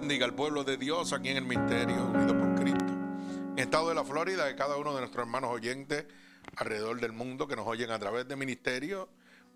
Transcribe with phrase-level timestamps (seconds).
[0.00, 2.84] Bendiga al pueblo de Dios aquí en el Ministerio Unido por Cristo.
[2.84, 6.06] En el estado de la Florida, de cada uno de nuestros hermanos oyentes
[6.54, 9.08] alrededor del mundo que nos oyen a través de Ministerio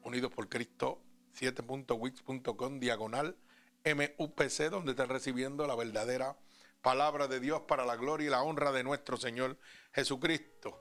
[0.03, 1.01] Unidos por Cristo
[1.39, 3.37] 7.wix.com diagonal
[3.85, 6.37] MUPC, donde están recibiendo la verdadera
[6.83, 9.57] palabra de Dios para la gloria y la honra de nuestro Señor
[9.93, 10.77] Jesucristo.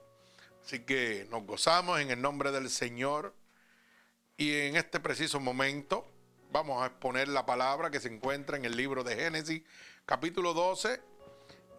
[0.65, 3.35] Así que nos gozamos en el nombre del Señor
[4.37, 6.10] y en este preciso momento
[6.51, 9.63] vamos a exponer la palabra que se encuentra en el libro de Génesis,
[10.05, 11.01] capítulo 12,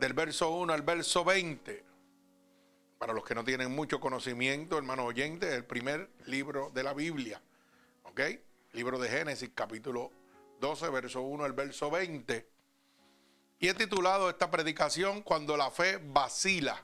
[0.01, 1.85] del verso 1 al verso 20.
[2.99, 6.95] Para los que no tienen mucho conocimiento, hermanos oyentes, es el primer libro de la
[6.95, 7.43] Biblia.
[8.05, 8.21] ¿Ok?
[8.73, 10.11] Libro de Génesis, capítulo
[10.61, 12.49] 12, verso 1 al verso 20.
[13.59, 16.83] Y he titulado esta predicación Cuando la fe vacila.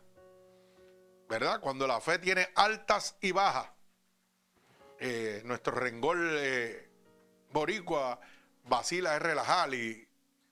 [1.29, 1.61] ¿Verdad?
[1.61, 3.71] Cuando la fe tiene altas y bajas.
[4.99, 6.88] Eh, nuestro rengol eh,
[7.53, 8.19] boricua
[8.65, 10.07] vacila es relajar y,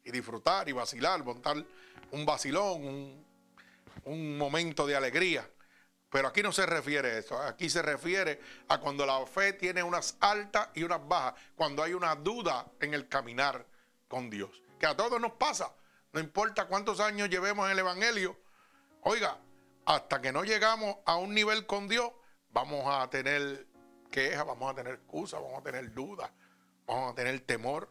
[0.05, 1.65] y, disfrutar y vacilar, montar
[2.11, 3.27] un vacilón, un,
[4.05, 5.49] un momento de alegría.
[6.11, 9.83] Pero aquí no se refiere a eso, aquí se refiere a cuando la fe tiene
[9.83, 13.67] unas altas y unas bajas, cuando hay una duda en el caminar
[14.09, 15.75] con Dios, que a todos nos pasa,
[16.13, 18.37] no importa cuántos años llevemos en el Evangelio,
[19.03, 19.37] oiga,
[19.85, 22.11] hasta que no llegamos a un nivel con Dios,
[22.51, 23.67] vamos a tener
[24.11, 26.31] quejas, vamos a tener excusas, vamos a tener dudas,
[26.87, 27.91] vamos a tener temor,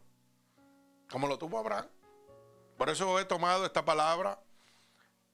[1.10, 1.88] como lo tuvo Abraham.
[2.78, 4.42] Por eso he tomado esta palabra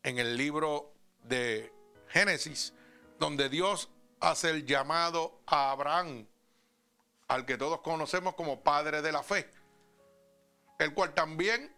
[0.03, 1.71] en el libro de
[2.07, 2.73] Génesis,
[3.19, 3.89] donde Dios
[4.19, 6.27] hace el llamado a Abraham,
[7.27, 9.49] al que todos conocemos como padre de la fe,
[10.79, 11.75] el cual también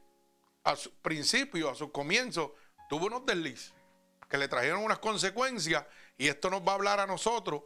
[0.63, 2.55] a su principio, a su comienzo,
[2.89, 3.73] tuvo unos deslices
[4.29, 5.85] que le trajeron unas consecuencias
[6.17, 7.63] y esto nos va a hablar a nosotros,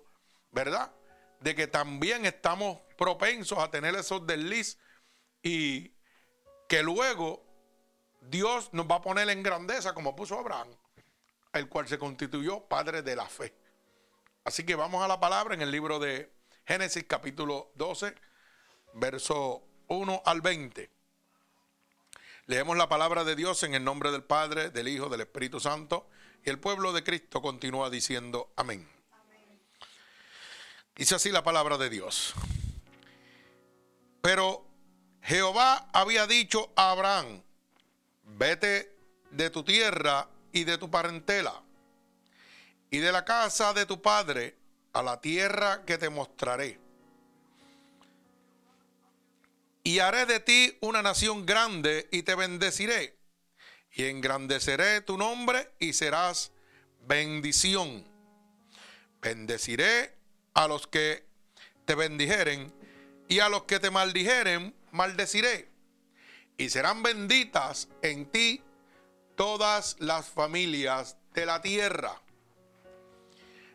[0.52, 0.92] ¿verdad?
[1.40, 4.80] De que también estamos propensos a tener esos deslices
[5.44, 5.94] y
[6.68, 7.44] que luego
[8.22, 10.70] Dios nos va a poner en grandeza como puso Abraham
[11.58, 13.54] el cual se constituyó padre de la fe.
[14.44, 16.32] Así que vamos a la palabra en el libro de
[16.66, 18.16] Génesis capítulo 12,
[18.94, 20.90] verso 1 al 20.
[22.46, 26.10] Leemos la palabra de Dios en el nombre del Padre, del Hijo, del Espíritu Santo,
[26.46, 28.97] y el pueblo de Cristo continúa diciendo amén.
[30.98, 32.34] Dice así la palabra de Dios.
[34.22, 34.66] Pero
[35.22, 37.44] Jehová había dicho a Abraham,
[38.24, 38.96] vete
[39.30, 41.62] de tu tierra y de tu parentela
[42.90, 44.56] y de la casa de tu padre
[44.94, 46.80] a la tierra que te mostraré.
[49.84, 53.16] Y haré de ti una nación grande y te bendeciré.
[53.92, 56.52] Y engrandeceré tu nombre y serás
[57.08, 58.04] bendición.
[59.22, 60.17] Bendeciré
[60.58, 61.24] a los que
[61.86, 62.74] te bendijeren
[63.30, 65.70] y a los que te maldijeren maldeciré.
[66.58, 68.64] Y serán benditas en ti
[69.36, 72.20] todas las familias de la tierra.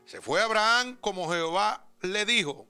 [0.07, 2.67] Se fue Abraham como Jehová le dijo,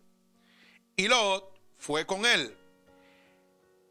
[0.94, 2.54] y Lot fue con él.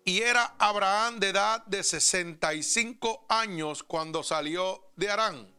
[0.05, 5.51] Y era Abraham de edad de 65 años cuando salió de Arán.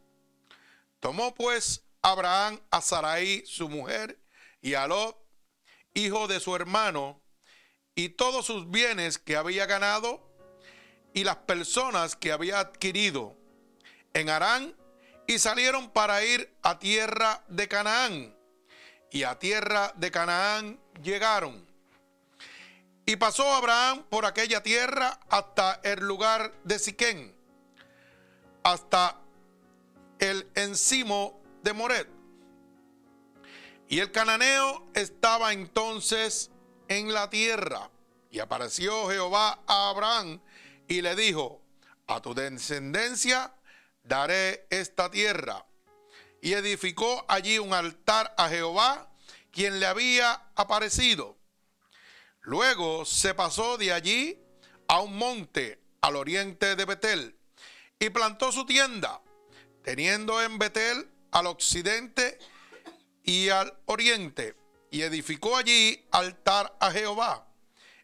[1.00, 4.21] Tomó pues Abraham a Sarai, su mujer,
[4.62, 5.18] y a Lot,
[5.92, 7.20] hijo de su hermano,
[7.94, 10.32] y todos sus bienes que había ganado
[11.12, 13.36] y las personas que había adquirido
[14.14, 14.74] en Arán
[15.26, 18.36] y salieron para ir a tierra de Canaán.
[19.10, 21.66] Y a tierra de Canaán llegaron.
[23.04, 27.36] Y pasó Abraham por aquella tierra hasta el lugar de Siquén,
[28.62, 29.20] hasta
[30.18, 32.21] el encimo de Moret.
[33.92, 36.50] Y el cananeo estaba entonces
[36.88, 37.90] en la tierra.
[38.30, 40.40] Y apareció Jehová a Abraham
[40.88, 41.60] y le dijo,
[42.06, 43.54] a tu descendencia
[44.02, 45.66] daré esta tierra.
[46.40, 49.12] Y edificó allí un altar a Jehová,
[49.50, 51.36] quien le había aparecido.
[52.40, 54.42] Luego se pasó de allí
[54.88, 57.38] a un monte al oriente de Betel
[57.98, 59.20] y plantó su tienda,
[59.82, 62.38] teniendo en Betel al occidente
[63.22, 64.56] y al oriente,
[64.90, 67.46] y edificó allí altar a Jehová,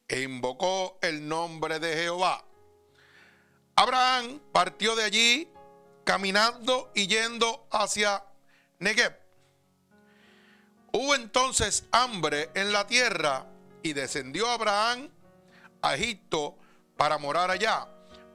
[0.06, 2.44] e invocó el nombre de Jehová.
[3.76, 5.48] Abraham partió de allí
[6.04, 8.24] caminando y yendo hacia
[8.78, 9.14] Negev.
[10.92, 13.46] Hubo entonces hambre en la tierra
[13.82, 15.10] y descendió Abraham
[15.82, 16.56] a Egipto
[16.96, 17.86] para morar allá,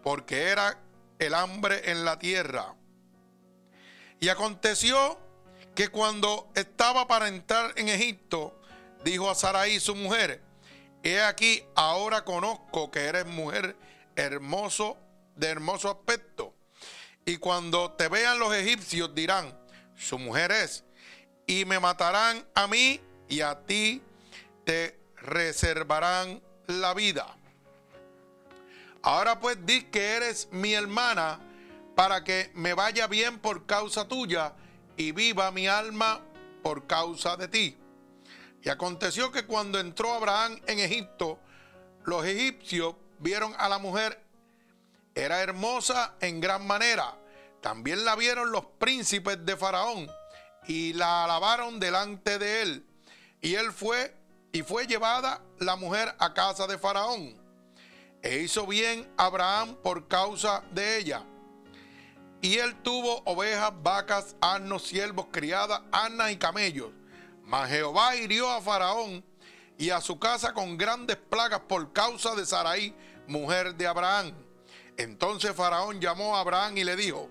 [0.04, 0.80] porque era
[1.20, 2.76] el hambre en la tierra.
[4.20, 5.20] Y aconteció
[5.76, 8.60] que cuando estaba para entrar en Egipto,
[9.04, 10.42] dijo a Sarai su mujer,
[11.04, 13.76] he aquí, ahora conozco que eres mujer
[14.16, 14.98] hermoso
[15.36, 16.54] de hermoso aspecto.
[17.26, 19.58] Y cuando te vean los egipcios dirán,
[19.96, 20.84] su mujer es,
[21.48, 24.02] y me matarán a mí y a ti
[24.66, 27.36] te reservarán la vida.
[29.02, 31.40] Ahora pues di que eres mi hermana
[31.96, 34.54] para que me vaya bien por causa tuya
[34.98, 36.22] y viva mi alma
[36.62, 37.78] por causa de ti.
[38.62, 41.40] Y aconteció que cuando entró Abraham en Egipto,
[42.06, 44.22] los egipcios vieron a la mujer,
[45.16, 47.18] era hermosa en gran manera.
[47.62, 50.10] También la vieron los príncipes de Faraón
[50.68, 52.86] y la alabaron delante de él.
[53.42, 54.16] Y él fue
[54.52, 57.42] y fue llevada la mujer a casa de Faraón.
[58.22, 61.26] E hizo bien Abraham por causa de ella.
[62.44, 66.90] Y él tuvo ovejas, vacas, asnos, siervos, criadas, asnas y camellos.
[67.42, 69.24] Mas Jehová hirió a Faraón
[69.78, 72.94] y a su casa con grandes plagas por causa de Sarai,
[73.28, 74.34] mujer de Abraham.
[74.98, 77.30] Entonces Faraón llamó a Abraham y le dijo,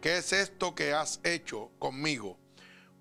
[0.00, 2.38] ¿qué es esto que has hecho conmigo?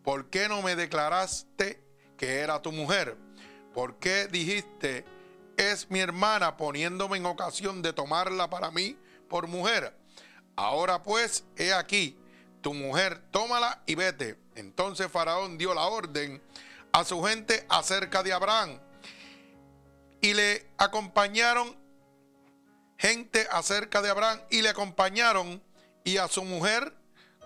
[0.04, 1.82] ¿Por qué no me declaraste
[2.18, 3.18] que era tu mujer?
[3.74, 5.06] ¿Por qué dijiste,
[5.56, 8.98] es mi hermana poniéndome en ocasión de tomarla para mí
[9.30, 9.96] por mujer?
[10.56, 12.18] Ahora pues, he aquí,
[12.62, 14.38] tu mujer, tómala y vete.
[14.56, 16.42] Entonces Faraón dio la orden
[16.92, 18.80] a su gente acerca de Abraham.
[20.22, 21.78] Y le acompañaron
[22.98, 25.62] gente acerca de Abraham y le acompañaron
[26.04, 26.94] y a su mujer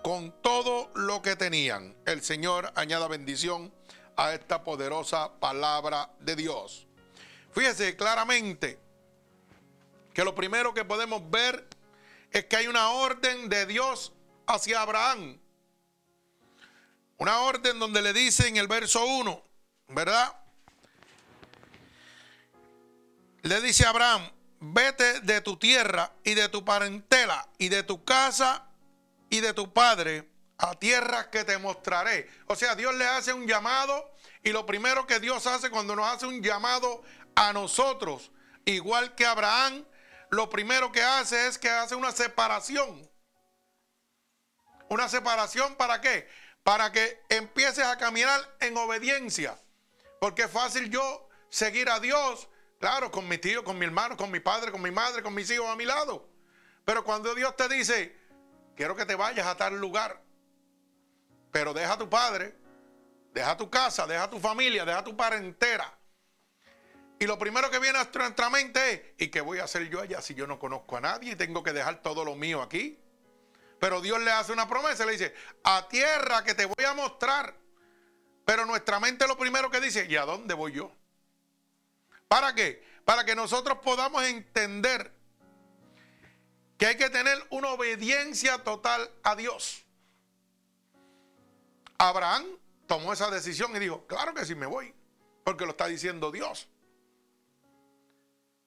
[0.02, 1.96] con todo lo que tenían.
[2.06, 3.72] El Señor añada bendición
[4.16, 6.86] a esta poderosa palabra de Dios.
[7.52, 8.78] Fíjese claramente
[10.14, 11.66] que lo primero que podemos ver
[12.30, 14.12] es que hay una orden de Dios
[14.46, 15.38] hacia Abraham.
[17.18, 19.42] Una orden donde le dice en el verso 1,
[19.88, 20.36] ¿verdad?
[23.42, 24.30] Le dice a Abraham,
[24.60, 28.66] vete de tu tierra y de tu parentela y de tu casa
[29.28, 30.28] y de tu padre
[30.58, 32.28] a tierra que te mostraré.
[32.46, 36.06] O sea, Dios le hace un llamado y lo primero que Dios hace cuando nos
[36.06, 37.02] hace un llamado
[37.34, 38.30] a nosotros,
[38.64, 39.84] igual que Abraham,
[40.30, 43.08] lo primero que hace es que hace una separación.
[44.88, 46.28] Una separación para qué?
[46.62, 49.58] Para que empieces a caminar en obediencia.
[50.20, 52.48] Porque es fácil yo seguir a Dios,
[52.78, 55.50] claro, con mi tío, con mi hermano, con mi padre, con mi madre, con mis
[55.50, 56.28] hijos a mi lado.
[56.84, 58.16] Pero cuando Dios te dice,
[58.76, 60.22] quiero que te vayas a tal lugar.
[61.50, 62.56] Pero deja a tu padre,
[63.32, 65.99] deja tu casa, deja tu familia, deja tu parentera.
[67.20, 70.00] Y lo primero que viene a nuestra mente es, ¿y qué voy a hacer yo
[70.00, 72.98] allá si yo no conozco a nadie y tengo que dejar todo lo mío aquí?
[73.78, 77.54] Pero Dios le hace una promesa, le dice, a tierra que te voy a mostrar.
[78.46, 80.90] Pero nuestra mente lo primero que dice, ¿y a dónde voy yo?
[82.26, 82.82] ¿Para qué?
[83.04, 85.12] Para que nosotros podamos entender
[86.78, 89.84] que hay que tener una obediencia total a Dios.
[91.98, 92.46] Abraham
[92.86, 94.94] tomó esa decisión y dijo, claro que sí me voy,
[95.44, 96.69] porque lo está diciendo Dios.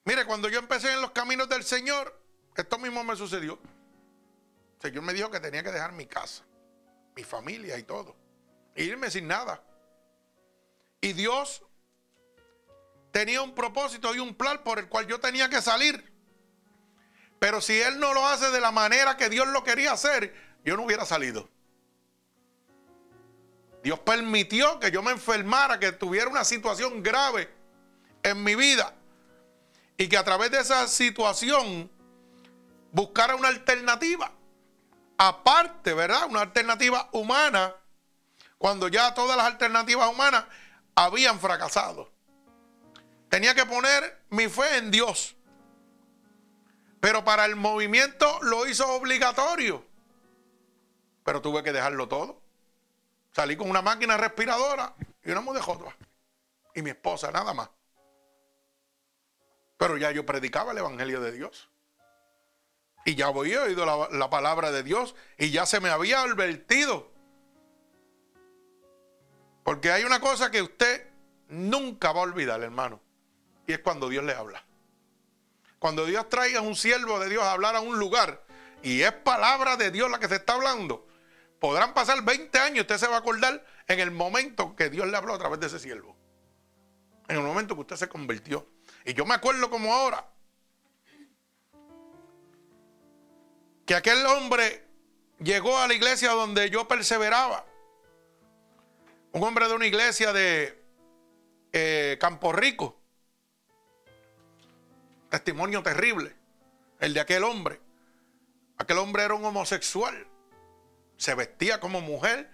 [0.04, 2.18] Mire, cuando yo empecé en los caminos del Señor,
[2.56, 3.58] esto mismo me sucedió.
[4.76, 6.44] El Señor me dijo que tenía que dejar mi casa,
[7.16, 8.14] mi familia y todo,
[8.74, 9.62] e irme sin nada.
[11.00, 11.62] Y Dios
[13.12, 16.12] tenía un propósito y un plan por el cual yo tenía que salir.
[17.38, 20.34] Pero si Él no lo hace de la manera que Dios lo quería hacer,
[20.64, 21.48] yo no hubiera salido.
[23.82, 27.50] Dios permitió que yo me enfermara, que tuviera una situación grave
[28.22, 28.94] en mi vida.
[29.96, 31.90] Y que a través de esa situación
[32.92, 34.32] buscara una alternativa.
[35.18, 36.26] Aparte, ¿verdad?
[36.28, 37.74] Una alternativa humana.
[38.58, 40.44] Cuando ya todas las alternativas humanas
[40.94, 42.10] habían fracasado.
[43.28, 45.36] Tenía que poner mi fe en Dios.
[47.00, 49.84] Pero para el movimiento lo hizo obligatorio.
[51.24, 52.40] Pero tuve que dejarlo todo.
[53.32, 55.62] Salí con una máquina respiradora y una mujer
[56.74, 57.68] Y mi esposa, nada más.
[59.84, 61.68] Pero ya yo predicaba el Evangelio de Dios.
[63.04, 67.12] Y ya había oído la, la palabra de Dios y ya se me había advertido.
[69.62, 71.06] Porque hay una cosa que usted
[71.48, 73.02] nunca va a olvidar, hermano.
[73.66, 74.64] Y es cuando Dios le habla.
[75.78, 78.42] Cuando Dios traiga a un siervo de Dios a hablar a un lugar
[78.82, 81.06] y es palabra de Dios la que se está hablando,
[81.60, 85.06] podrán pasar 20 años y usted se va a acordar en el momento que Dios
[85.08, 86.16] le habló a través de ese siervo.
[87.28, 88.66] En el momento que usted se convirtió.
[89.04, 90.26] Y yo me acuerdo como ahora
[93.86, 94.86] que aquel hombre
[95.38, 97.66] llegó a la iglesia donde yo perseveraba.
[99.32, 100.82] Un hombre de una iglesia de
[101.72, 103.00] eh, Campo Rico
[105.34, 106.32] testimonio terrible,
[107.00, 107.80] el de aquel hombre.
[108.78, 110.28] Aquel hombre era un homosexual.
[111.16, 112.52] Se vestía como mujer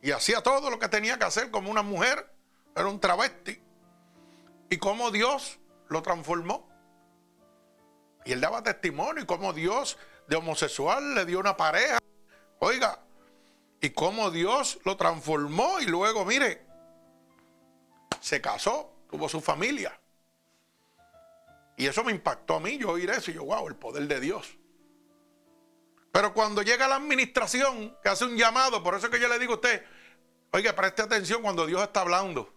[0.00, 2.32] y hacía todo lo que tenía que hacer como una mujer.
[2.76, 3.60] Era un travesti.
[4.70, 5.58] Y cómo Dios
[5.90, 6.68] lo transformó.
[8.24, 11.98] Y él daba testimonio y cómo Dios de homosexual le dio una pareja.
[12.60, 13.00] Oiga,
[13.80, 16.66] y cómo Dios lo transformó y luego, mire,
[18.20, 19.98] se casó, tuvo su familia.
[21.76, 24.20] Y eso me impactó a mí, yo oír eso y yo, wow, el poder de
[24.20, 24.56] Dios.
[26.12, 29.38] Pero cuando llega la administración que hace un llamado, por eso es que yo le
[29.38, 29.84] digo a usted,
[30.52, 32.52] oiga, preste atención cuando Dios está hablando.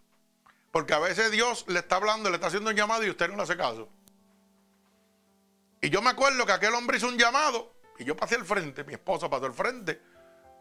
[0.73, 3.35] Porque a veces Dios le está hablando, le está haciendo un llamado y usted no
[3.35, 3.87] le hace caso.
[5.79, 8.83] Y yo me acuerdo que aquel hombre hizo un llamado y yo pasé al frente,
[8.83, 10.01] mi esposa pasó al frente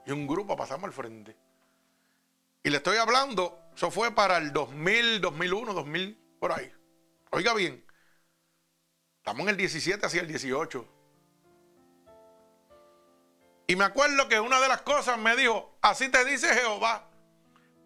[0.04, 1.34] y un grupo pasamos al frente.
[2.62, 6.70] Y le estoy hablando, eso fue para el 2000, 2001, 2000, por ahí.
[7.30, 7.82] Oiga bien,
[9.16, 10.88] estamos en el 17 hacia el 18.
[13.68, 17.08] Y me acuerdo que una de las cosas me dijo, así te dice Jehová,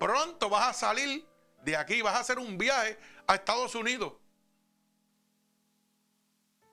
[0.00, 1.36] pronto vas a salir
[1.66, 2.96] de aquí, vas a hacer un viaje
[3.26, 4.12] a Estados Unidos.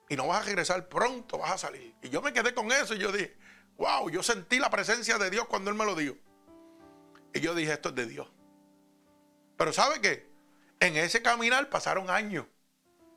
[0.08, 1.96] Y no vas a regresar pronto, vas a salir.
[2.04, 3.36] Y yo me quedé con eso y yo dije,
[3.78, 6.16] wow, yo sentí la presencia de Dios cuando Él me lo dijo.
[7.34, 8.32] Y yo dije, esto es de Dios.
[9.58, 10.30] Pero ¿sabe qué?
[10.80, 12.46] En ese caminar pasaron años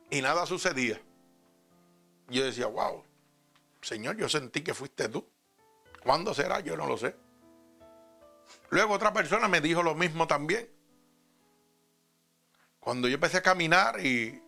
[0.09, 0.99] y nada sucedía.
[2.27, 3.03] Yo decía, wow,
[3.81, 5.29] Señor, yo sentí que fuiste tú.
[6.03, 6.59] ¿Cuándo será?
[6.61, 7.15] Yo no lo sé.
[8.71, 10.75] Luego otra persona me dijo lo mismo también.
[12.87, 14.41] Cuando yo empecé a caminar y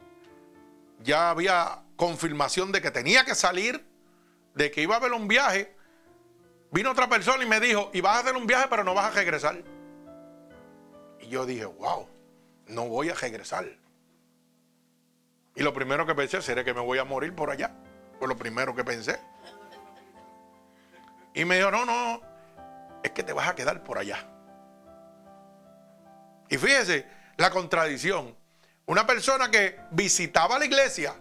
[1.03, 3.85] ya había confirmación de que tenía que salir,
[4.55, 5.75] de que iba a haber un viaje,
[6.71, 9.07] vino otra persona y me dijo, y vas a hacer un viaje pero no vas
[9.07, 9.61] a regresar.
[11.19, 12.07] Y yo dije, wow,
[12.67, 13.67] no voy a regresar.
[15.53, 17.75] Y lo primero que pensé, será que me voy a morir por allá.
[18.19, 19.19] Fue lo primero que pensé.
[21.33, 22.21] Y me dijo, no, no,
[23.03, 24.25] es que te vas a quedar por allá.
[26.47, 28.35] Y fíjese la contradicción.
[28.85, 31.15] Una persona que visitaba la iglesia,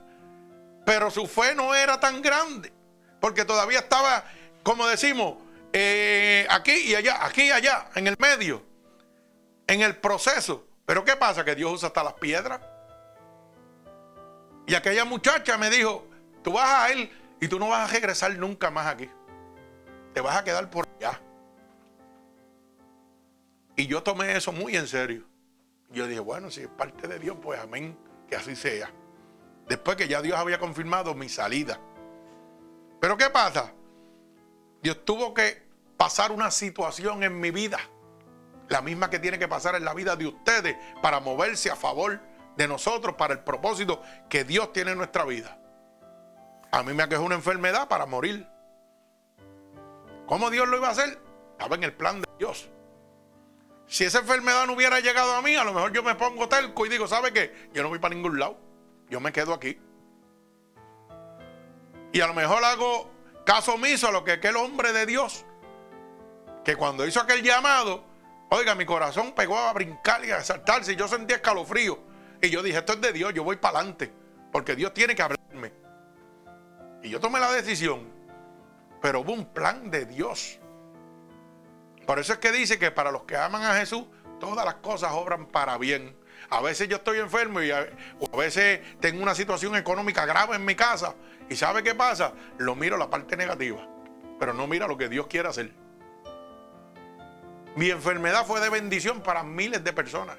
[0.84, 2.72] pero su fe no era tan grande,
[3.20, 4.25] porque todavía estaba,
[4.64, 5.37] como decimos,
[5.72, 8.64] eh, aquí y allá, aquí y allá, en el medio,
[9.66, 10.66] en el proceso.
[10.84, 11.44] Pero ¿qué pasa?
[11.44, 12.60] Que Dios usa hasta las piedras.
[14.66, 16.04] Y aquella muchacha me dijo,
[16.42, 19.08] tú vas a ir y tú no vas a regresar nunca más aquí.
[20.14, 21.20] Te vas a quedar por allá.
[23.76, 25.25] Y yo tomé eso muy en serio.
[25.90, 28.90] Yo dije, bueno, si es parte de Dios, pues amén, que así sea.
[29.66, 31.78] Después que ya Dios había confirmado mi salida.
[33.00, 33.73] Pero ¿qué pasa?
[34.83, 35.66] Dios tuvo que
[35.97, 37.78] pasar una situación en mi vida,
[38.68, 42.21] la misma que tiene que pasar en la vida de ustedes, para moverse a favor
[42.57, 45.59] de nosotros, para el propósito que Dios tiene en nuestra vida.
[46.71, 48.47] A mí me aquejó una enfermedad para morir.
[50.26, 51.18] ¿Cómo Dios lo iba a hacer?
[51.52, 52.68] Estaba en el plan de Dios.
[53.88, 56.85] Si esa enfermedad no hubiera llegado a mí, a lo mejor yo me pongo telco
[56.85, 57.68] y digo, ¿sabe qué?
[57.73, 58.59] Yo no voy para ningún lado.
[59.09, 59.78] Yo me quedo aquí.
[62.12, 63.11] Y a lo mejor hago
[63.47, 65.47] caso omiso a lo que aquel hombre de Dios,
[66.64, 68.04] que cuando hizo aquel llamado,
[68.50, 71.99] oiga, mi corazón pegó a brincar y a saltarse y yo sentía escalofrío.
[72.42, 74.12] Y yo dije, esto es de Dios, yo voy para adelante,
[74.52, 75.73] porque Dios tiene que hablarme.
[77.02, 78.07] Y yo tomé la decisión,
[79.00, 80.59] pero hubo un plan de Dios.
[82.08, 84.06] Por eso es que dice que para los que aman a Jesús,
[84.40, 86.16] todas las cosas obran para bien.
[86.48, 87.86] A veces yo estoy enfermo y a,
[88.18, 91.14] o a veces tengo una situación económica grave en mi casa.
[91.50, 92.32] ¿Y sabe qué pasa?
[92.56, 93.86] Lo miro la parte negativa,
[94.40, 95.70] pero no mira lo que Dios quiere hacer.
[97.76, 100.38] Mi enfermedad fue de bendición para miles de personas.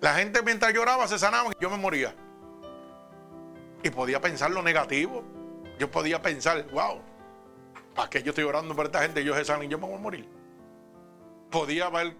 [0.00, 2.12] La gente mientras lloraba se sanaba y yo me moría.
[3.84, 5.22] Y podía pensar lo negativo.
[5.78, 7.02] Yo podía pensar, wow,
[7.98, 9.22] ¿Para qué yo estoy orando por esta gente?
[9.22, 10.28] Ellos se saben y yo me voy a morir.
[11.50, 12.14] Podía haber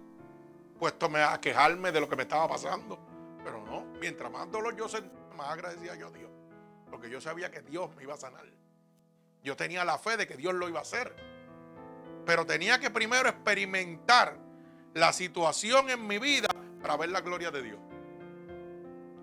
[0.76, 2.98] puestome a quejarme de lo que me estaba pasando.
[3.44, 6.32] Pero no, mientras más dolor yo sentía, más agradecía yo a Dios.
[6.90, 8.44] Porque yo sabía que Dios me iba a sanar.
[9.44, 11.14] Yo tenía la fe de que Dios lo iba a hacer.
[12.26, 14.36] Pero tenía que primero experimentar
[14.94, 16.48] la situación en mi vida
[16.82, 17.78] para ver la gloria de Dios.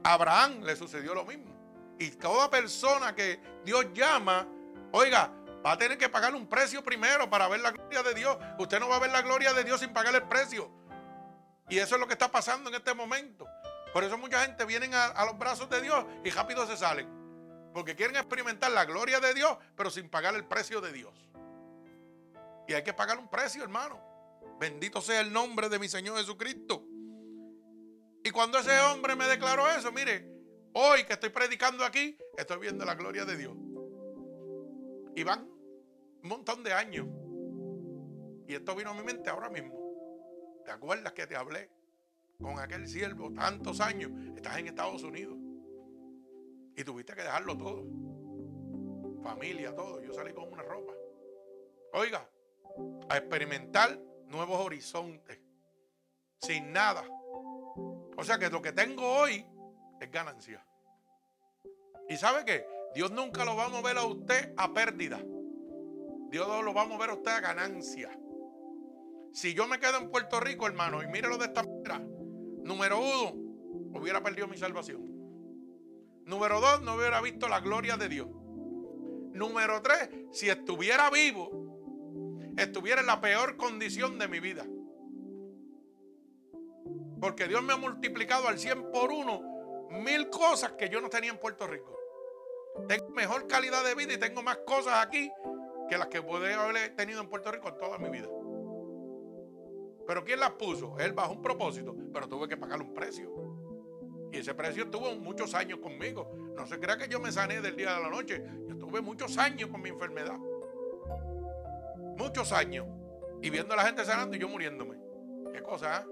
[0.05, 1.53] A Abraham le sucedió lo mismo.
[1.99, 4.47] Y toda persona que Dios llama,
[4.93, 5.33] oiga,
[5.65, 8.37] Va a tener que pagar un precio primero para ver la gloria de Dios.
[8.59, 10.69] Usted no va a ver la gloria de Dios sin pagar el precio.
[11.69, 13.47] Y eso es lo que está pasando en este momento.
[13.91, 17.09] Por eso mucha gente viene a, los brazos de Dios y rápido se salen.
[17.73, 21.13] Porque quieren experimentar la gloria de Dios, pero sin pagar el precio de Dios.
[22.67, 23.99] Y hay que pagar un precio, hermano.
[24.59, 26.83] Bendito sea el nombre de mi Señor Jesucristo.
[28.23, 30.29] Y cuando ese hombre me declaró eso, mire,
[30.73, 33.55] hoy que estoy predicando aquí, estoy viendo la gloria de Dios.
[35.15, 35.54] Y van
[36.25, 37.05] un montón de años.
[38.47, 39.75] Y esto vino a mi mente ahora mismo.
[40.65, 41.69] ¿Te acuerdas que te hablé
[42.41, 44.11] con aquel siervo tantos años?
[44.35, 45.37] Estás en Estados Unidos.
[46.75, 47.85] Y tuviste que dejarlo todo.
[49.21, 50.01] Familia, todo.
[50.01, 50.93] Yo salí con una ropa.
[51.93, 52.27] Oiga,
[53.07, 55.39] a experimentar nuevos horizontes.
[56.41, 57.03] Sin nada.
[58.17, 59.45] O sea que lo que tengo hoy
[60.01, 60.65] es ganancia.
[62.09, 62.67] ¿Y sabe qué?
[62.95, 65.23] Dios nunca lo va a mover a usted a pérdida.
[66.29, 68.09] Dios lo va a mover a usted a ganancia.
[69.31, 71.99] Si yo me quedo en Puerto Rico, hermano, y mírelo de esta manera.
[72.63, 73.33] Número uno,
[73.99, 75.01] hubiera perdido mi salvación.
[76.25, 78.27] Número dos, no hubiera visto la gloria de Dios.
[79.33, 81.51] Número tres, si estuviera vivo,
[82.57, 84.65] estuviera en la peor condición de mi vida.
[87.19, 89.41] Porque Dios me ha multiplicado al 100 por uno
[89.91, 91.97] mil cosas que yo no tenía en Puerto Rico.
[92.87, 95.29] Tengo mejor calidad de vida y tengo más cosas aquí
[95.89, 98.27] que las que podría haber tenido en Puerto Rico toda mi vida.
[100.07, 100.97] Pero ¿quién las puso?
[100.99, 103.31] Él bajo un propósito, pero tuve que pagarle un precio.
[104.31, 106.31] Y ese precio estuvo muchos años conmigo.
[106.55, 108.43] No se crea que yo me sané del día de la noche.
[108.67, 110.37] Yo estuve muchos años con mi enfermedad.
[112.17, 112.85] Muchos años.
[113.41, 114.97] Y viendo a la gente sanando y yo muriéndome.
[115.53, 116.05] Qué cosa, ¿eh?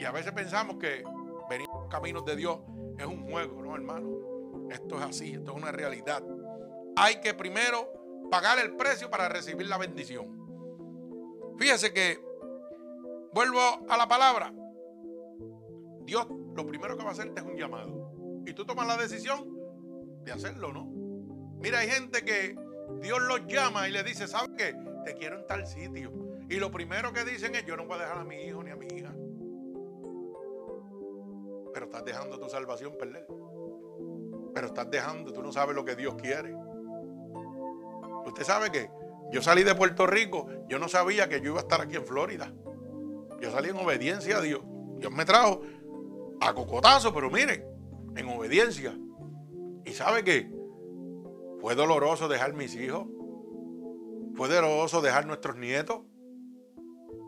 [0.00, 1.04] Y a veces pensamos que
[1.48, 2.58] venir a los caminos de Dios
[2.98, 4.68] es un juego, ¿no, hermano?
[4.70, 6.22] Esto es así, esto es una realidad.
[6.96, 7.99] Hay que primero
[8.30, 10.38] pagar el precio para recibir la bendición.
[11.58, 12.18] Fíjese que,
[13.32, 14.52] vuelvo a la palabra,
[16.04, 18.42] Dios lo primero que va a hacerte es un llamado.
[18.46, 19.48] Y tú tomas la decisión
[20.24, 20.86] de hacerlo, ¿no?
[21.60, 22.56] Mira, hay gente que
[23.02, 24.74] Dios los llama y le dice, ¿sabes qué?
[25.04, 26.12] Te quiero en tal sitio.
[26.48, 28.70] Y lo primero que dicen es, yo no voy a dejar a mi hijo ni
[28.70, 29.14] a mi hija.
[31.72, 33.26] Pero estás dejando tu salvación perder.
[34.52, 36.54] Pero estás dejando, tú no sabes lo que Dios quiere.
[38.26, 38.90] Usted sabe que
[39.30, 42.04] yo salí de Puerto Rico, yo no sabía que yo iba a estar aquí en
[42.04, 42.52] Florida.
[43.40, 44.62] Yo salí en obediencia a Dios.
[44.98, 45.62] Dios me trajo
[46.40, 47.64] a cocotazo, pero miren,
[48.16, 48.96] en obediencia.
[49.84, 50.52] ¿Y sabe qué?
[51.60, 53.06] Fue doloroso dejar mis hijos.
[54.34, 56.00] Fue doloroso dejar nuestros nietos.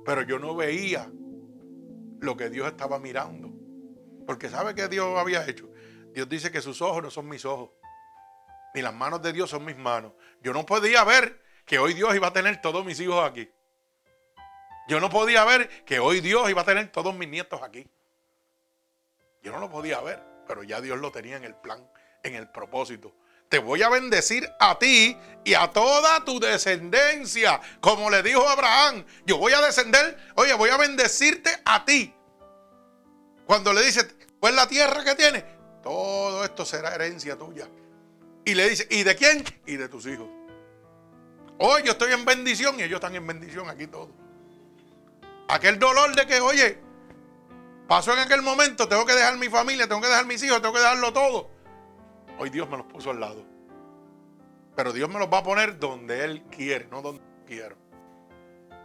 [0.04, 1.10] Pero yo no veía
[2.20, 3.52] lo que Dios estaba mirando.
[4.26, 5.70] Porque ¿sabe qué Dios había hecho?
[6.14, 7.70] Dios dice que sus ojos no son mis ojos,
[8.74, 10.12] ni las manos de Dios son mis manos.
[10.42, 13.50] Yo no podía ver que hoy Dios iba a tener todos mis hijos aquí.
[14.88, 17.88] Yo no podía ver que hoy Dios iba a tener todos mis nietos aquí.
[19.42, 21.88] Yo no lo podía ver, pero ya Dios lo tenía en el plan,
[22.22, 23.14] en el propósito.
[23.48, 29.04] Te voy a bendecir a ti y a toda tu descendencia, como le dijo Abraham.
[29.26, 32.14] Yo voy a descender, oye, voy a bendecirte a ti.
[33.46, 34.04] Cuando le dice,
[34.40, 35.44] pues la tierra que tienes,
[35.82, 37.68] todo esto será herencia tuya.
[38.44, 39.44] Y le dice, ¿y de quién?
[39.66, 40.28] Y de tus hijos.
[41.58, 44.10] Hoy yo estoy en bendición y ellos están en bendición aquí todos.
[45.48, 46.78] Aquel dolor de que, oye,
[47.86, 50.74] pasó en aquel momento, tengo que dejar mi familia, tengo que dejar mis hijos, tengo
[50.74, 51.50] que dejarlo todo.
[52.38, 53.44] Hoy Dios me los puso al lado.
[54.74, 57.76] Pero Dios me los va a poner donde Él quiere, no donde quiero.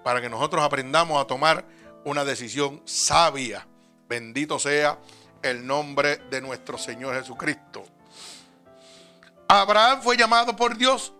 [0.04, 1.66] Para que nosotros aprendamos a tomar
[2.04, 3.68] una decisión sabia.
[4.08, 5.00] Bendito sea
[5.42, 7.86] el nombre de nuestro Señor Jesucristo.
[9.48, 11.14] Abraham fue llamado por Dios.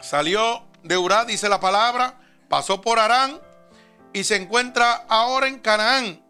[0.00, 3.40] Salió de Urá, dice la palabra, pasó por Arán
[4.12, 6.22] y se encuentra ahora en Canaán.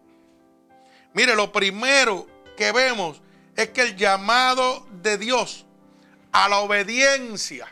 [1.14, 3.20] Mire, lo primero que vemos
[3.56, 5.66] es que el llamado de Dios
[6.32, 7.66] a la obediencia.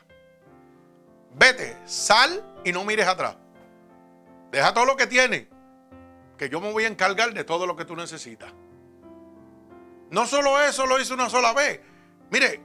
[1.35, 3.37] Vete, sal y no mires atrás.
[4.51, 5.47] Deja todo lo que tienes,
[6.37, 8.53] que yo me voy a encargar de todo lo que tú necesitas.
[10.11, 11.81] No solo eso lo hizo una sola vez.
[12.31, 12.61] Mire,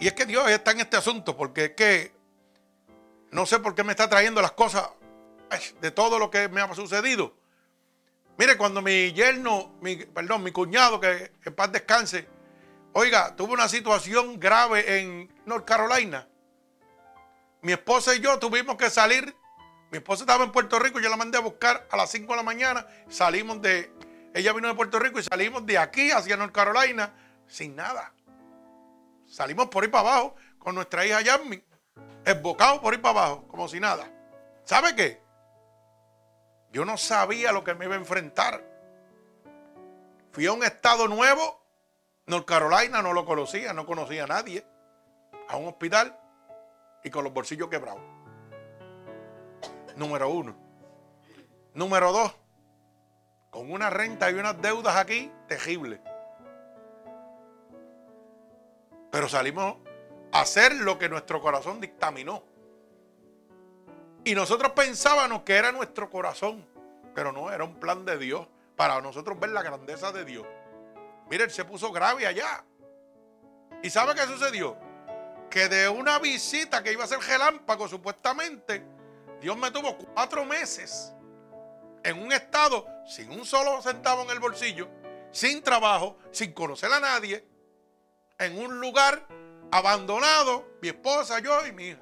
[0.00, 2.12] y es que Dios está en este asunto, porque es que
[3.30, 4.88] no sé por qué me está trayendo las cosas
[5.80, 7.36] de todo lo que me ha sucedido.
[8.38, 12.26] Mire, cuando mi yerno, mi, perdón, mi cuñado, que en paz descanse,
[12.94, 16.26] oiga, tuvo una situación grave en North Carolina.
[17.60, 19.36] Mi esposa y yo tuvimos que salir.
[19.90, 22.36] Mi esposa estaba en Puerto Rico, yo la mandé a buscar a las 5 de
[22.38, 22.86] la mañana.
[23.10, 23.92] Salimos de,
[24.32, 27.12] ella vino de Puerto Rico y salimos de aquí hacia North Carolina
[27.46, 28.14] sin nada.
[29.30, 31.64] Salimos por ahí para abajo con nuestra hija Yasmin,
[32.24, 34.10] esbocados por ahí para abajo, como si nada.
[34.64, 35.22] ¿Sabe qué?
[36.72, 38.64] Yo no sabía lo que me iba a enfrentar.
[40.32, 41.64] Fui a un estado nuevo,
[42.26, 44.66] North Carolina, no lo conocía, no conocía a nadie,
[45.48, 46.18] a un hospital
[47.04, 48.02] y con los bolsillos quebrados.
[49.94, 50.56] Número uno.
[51.74, 52.34] Número dos,
[53.50, 56.00] con una renta y unas deudas aquí terribles.
[59.10, 59.76] Pero salimos
[60.32, 62.44] hacer lo que nuestro corazón dictaminó.
[64.24, 66.66] Y nosotros pensábamos que era nuestro corazón,
[67.14, 68.46] pero no, era un plan de Dios
[68.76, 70.46] para nosotros ver la grandeza de Dios.
[71.28, 72.64] Mire, él se puso grave allá.
[73.82, 74.76] ¿Y sabe qué sucedió?
[75.48, 78.84] Que de una visita que iba a ser gelámpago, supuestamente,
[79.40, 81.14] Dios me tuvo cuatro meses
[82.02, 84.88] en un estado sin un solo centavo en el bolsillo,
[85.32, 87.44] sin trabajo, sin conocer a nadie,
[88.40, 89.26] en un lugar
[89.70, 92.00] abandonado, mi esposa, yo y mi hija.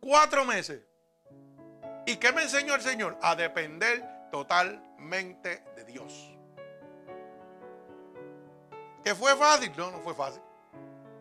[0.00, 0.82] Cuatro meses.
[2.04, 3.16] ¿Y qué me enseñó el Señor?
[3.22, 6.34] A depender totalmente de Dios.
[9.04, 9.72] ¿Que fue fácil?
[9.76, 10.42] No, no fue fácil.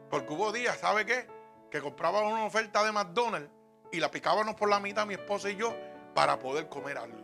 [0.10, 1.28] Porque hubo días, ¿sabe qué?
[1.69, 3.52] Que comprábamos una oferta de McDonald's
[3.91, 5.76] y la picábamos por la mitad mi esposa y yo
[6.15, 7.19] para poder comer algo.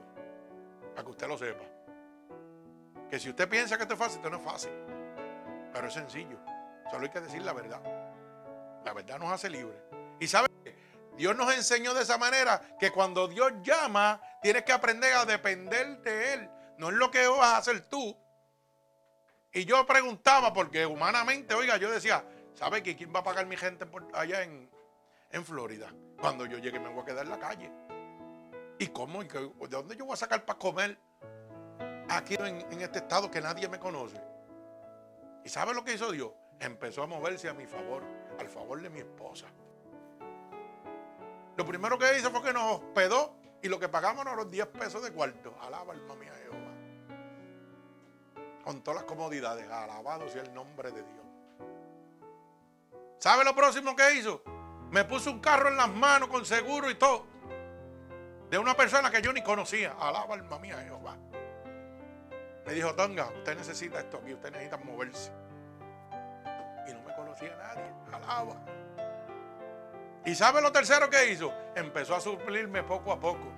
[0.94, 1.64] Para que usted lo sepa.
[3.10, 4.72] Que si usted piensa que esto es fácil, esto no es fácil.
[5.74, 6.38] Pero es sencillo.
[6.90, 7.82] Solo hay que decir la verdad.
[8.86, 9.82] La verdad nos hace libres.
[10.20, 10.48] Y sabe
[11.18, 16.02] Dios nos enseñó de esa manera que cuando Dios llama, tienes que aprender a depender
[16.02, 16.50] de Él.
[16.78, 18.18] No es lo que vas a hacer tú.
[19.52, 23.56] Y yo preguntaba, porque humanamente, oiga, yo decía, ¿sabe que quién va a pagar mi
[23.56, 24.70] gente allá en,
[25.46, 25.94] Florida?
[26.20, 27.72] Cuando yo llegue me voy a quedar en la calle.
[28.80, 29.24] ¿Y cómo?
[29.24, 30.98] ¿De dónde yo voy a sacar para comer
[32.10, 34.33] aquí en este estado que nadie me conoce?
[35.44, 36.32] ¿Y sabe lo que hizo Dios?
[36.60, 38.04] Empezó a moverse a mi favor,
[38.40, 39.48] al favor de mi esposa.
[41.56, 44.68] Lo primero que hizo fue que nos hospedó y lo que pagamos eran los 10
[44.68, 45.56] pesos de cuarto.
[45.62, 46.74] Alaba alma mía Jehová.
[48.64, 49.70] Con todas las comodidades.
[49.70, 51.26] Alabado sea el nombre de Dios.
[53.20, 54.42] ¿Sabe lo próximo que hizo?
[54.90, 57.26] Me puso un carro en las manos con seguro y todo.
[58.50, 59.96] De una persona que yo ni conocía.
[60.00, 61.18] Alaba alma mía Jehová.
[62.66, 65.32] Me dijo, Tonga, usted necesita esto aquí, usted necesita moverse.
[66.88, 67.92] Y no me conocía nadie.
[68.12, 68.56] Alaba.
[70.26, 71.54] ¿Y sabe lo tercero que hizo?
[71.76, 73.52] Empezó a suplirme poco a poco.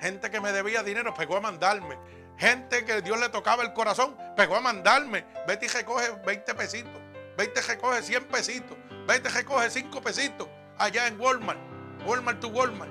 [0.00, 1.98] Gente que me debía dinero pegó a mandarme.
[2.38, 5.24] Gente que Dios le tocaba el corazón pegó a mandarme.
[5.46, 7.02] Vete y recoge 20 pesitos.
[7.36, 8.76] Vete y recoge 100 pesitos.
[9.06, 10.48] Vete y recoge 5 pesitos.
[10.78, 11.58] Allá en Walmart.
[12.06, 12.90] Walmart to Walmart.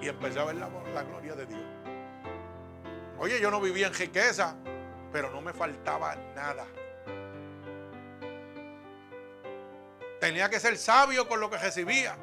[0.00, 1.63] Y empecé a ver la, la gloria de Dios.
[3.18, 4.56] Oye, yo no vivía en riqueza,
[5.12, 6.66] pero no me faltaba nada.
[10.20, 12.16] Tenía que ser sabio con lo que recibía.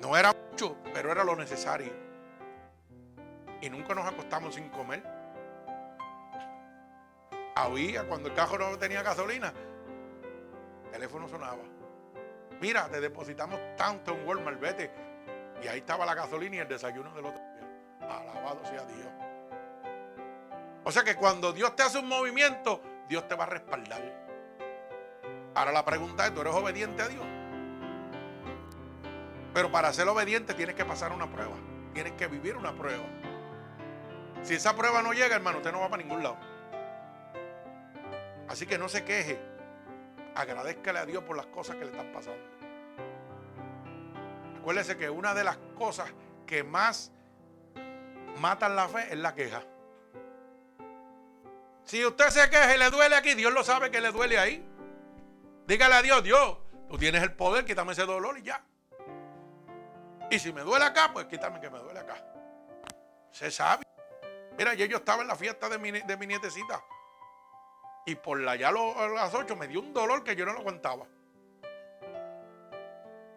[0.00, 1.92] No era mucho, pero era lo necesario.
[3.60, 5.02] Y nunca nos acostamos sin comer.
[7.56, 9.52] Había, cuando el carro no tenía gasolina,
[10.84, 11.64] el teléfono sonaba.
[12.60, 14.90] Mira, te depositamos tanto en Walmart, vete.
[15.62, 17.47] Y ahí estaba la gasolina y el desayuno del otro.
[18.08, 19.08] Alabado sea Dios.
[20.84, 24.02] O sea que cuando Dios te hace un movimiento, Dios te va a respaldar.
[25.54, 27.26] Ahora la pregunta es, ¿tú eres obediente a Dios?
[29.52, 31.56] Pero para ser obediente tienes que pasar una prueba.
[31.92, 33.04] Tienes que vivir una prueba.
[34.42, 36.36] Si esa prueba no llega, hermano, usted no va para ningún lado.
[38.48, 39.38] Así que no se queje.
[40.34, 42.40] Agradezcale a Dios por las cosas que le están pasando.
[44.60, 46.12] Acuérdese que una de las cosas
[46.46, 47.12] que más
[48.38, 49.62] matan la fe es la queja.
[51.84, 54.64] Si usted se queja y le duele aquí, Dios lo sabe que le duele ahí.
[55.66, 58.62] Dígale a Dios, Dios, tú tienes el poder, quítame ese dolor y ya.
[60.30, 62.22] Y si me duele acá, pues quítame que me duele acá.
[63.30, 63.84] Se sabe.
[64.58, 66.82] Mira, yo estaba en la fiesta de mi, de mi nietecita.
[68.04, 71.06] Y por allá a las 8 me dio un dolor que yo no lo aguantaba.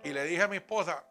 [0.03, 1.03] Y le dije a mi esposa,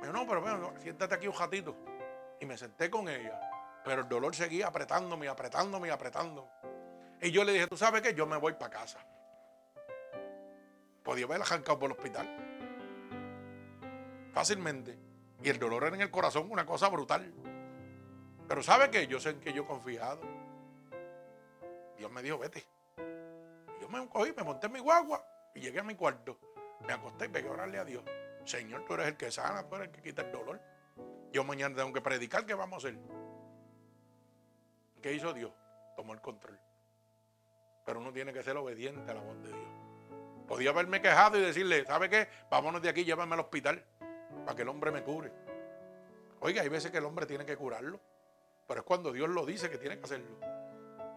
[0.00, 1.76] Me dijo, no, pero bueno, siéntate aquí un ratito.
[2.40, 3.38] Y me senté con ella.
[3.84, 6.48] Pero el dolor seguía apretándome, apretándome, y apretándome.
[7.20, 8.14] Y yo le dije, ¿tú sabes qué?
[8.14, 8.98] Yo me voy para casa.
[11.02, 12.28] Podía haberla arrancado por el hospital.
[14.32, 14.98] Fácilmente.
[15.42, 17.32] Y el dolor era en el corazón, una cosa brutal.
[18.48, 19.06] Pero ¿sabe qué?
[19.06, 20.20] Yo sé en que yo he confiado.
[21.96, 22.66] Dios me dijo, vete.
[23.80, 25.22] yo me cogí, me monté en mi guagua
[25.54, 26.38] y llegué a mi cuarto.
[26.86, 28.02] Me acosté y pegué a orarle a Dios.
[28.44, 30.60] Señor, tú eres el que sana, tú eres el que quita el dolor.
[31.32, 32.98] Yo mañana tengo que predicar, ¿qué vamos a hacer?
[35.00, 35.52] ¿Qué hizo Dios?
[35.96, 36.58] Tomó el control.
[37.84, 39.68] Pero uno tiene que ser obediente a la voz de Dios.
[40.46, 42.28] Podía haberme quejado y decirle, ¿sabe qué?
[42.50, 43.84] Vámonos de aquí, llévame al hospital
[44.44, 45.32] para que el hombre me cure.
[46.40, 48.00] Oiga, hay veces que el hombre tiene que curarlo.
[48.66, 50.38] Pero es cuando Dios lo dice que tiene que hacerlo.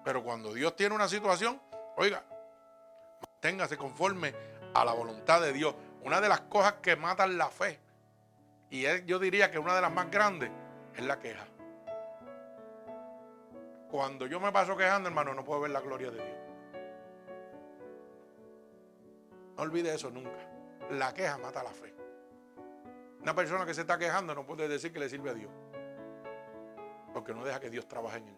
[0.04, 1.62] Pero cuando Dios tiene una situación,
[1.98, 2.24] oiga,
[3.22, 4.34] manténgase conforme
[4.74, 5.76] a la voluntad de Dios.
[6.04, 7.80] Una de las cosas que matan la fe,
[8.70, 10.52] y yo diría que una de las más grandes,
[10.96, 11.46] es la queja.
[13.90, 16.38] Cuando yo me paso quejando, hermano, no puedo ver la gloria de Dios.
[19.56, 20.40] No olvide eso nunca.
[20.90, 21.94] La queja mata la fe.
[23.22, 25.52] Una persona que se está quejando no puede decir que le sirve a Dios.
[27.14, 28.38] Porque no deja que Dios trabaje en él.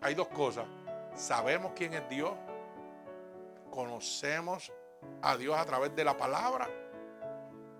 [0.00, 0.66] Hay dos cosas.
[1.14, 2.32] Sabemos quién es Dios.
[3.70, 4.72] Conocemos
[5.22, 6.68] a Dios a través de la palabra.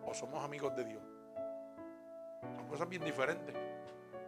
[0.04, 1.02] O somos amigos de Dios.
[2.56, 3.54] Son cosas bien diferentes.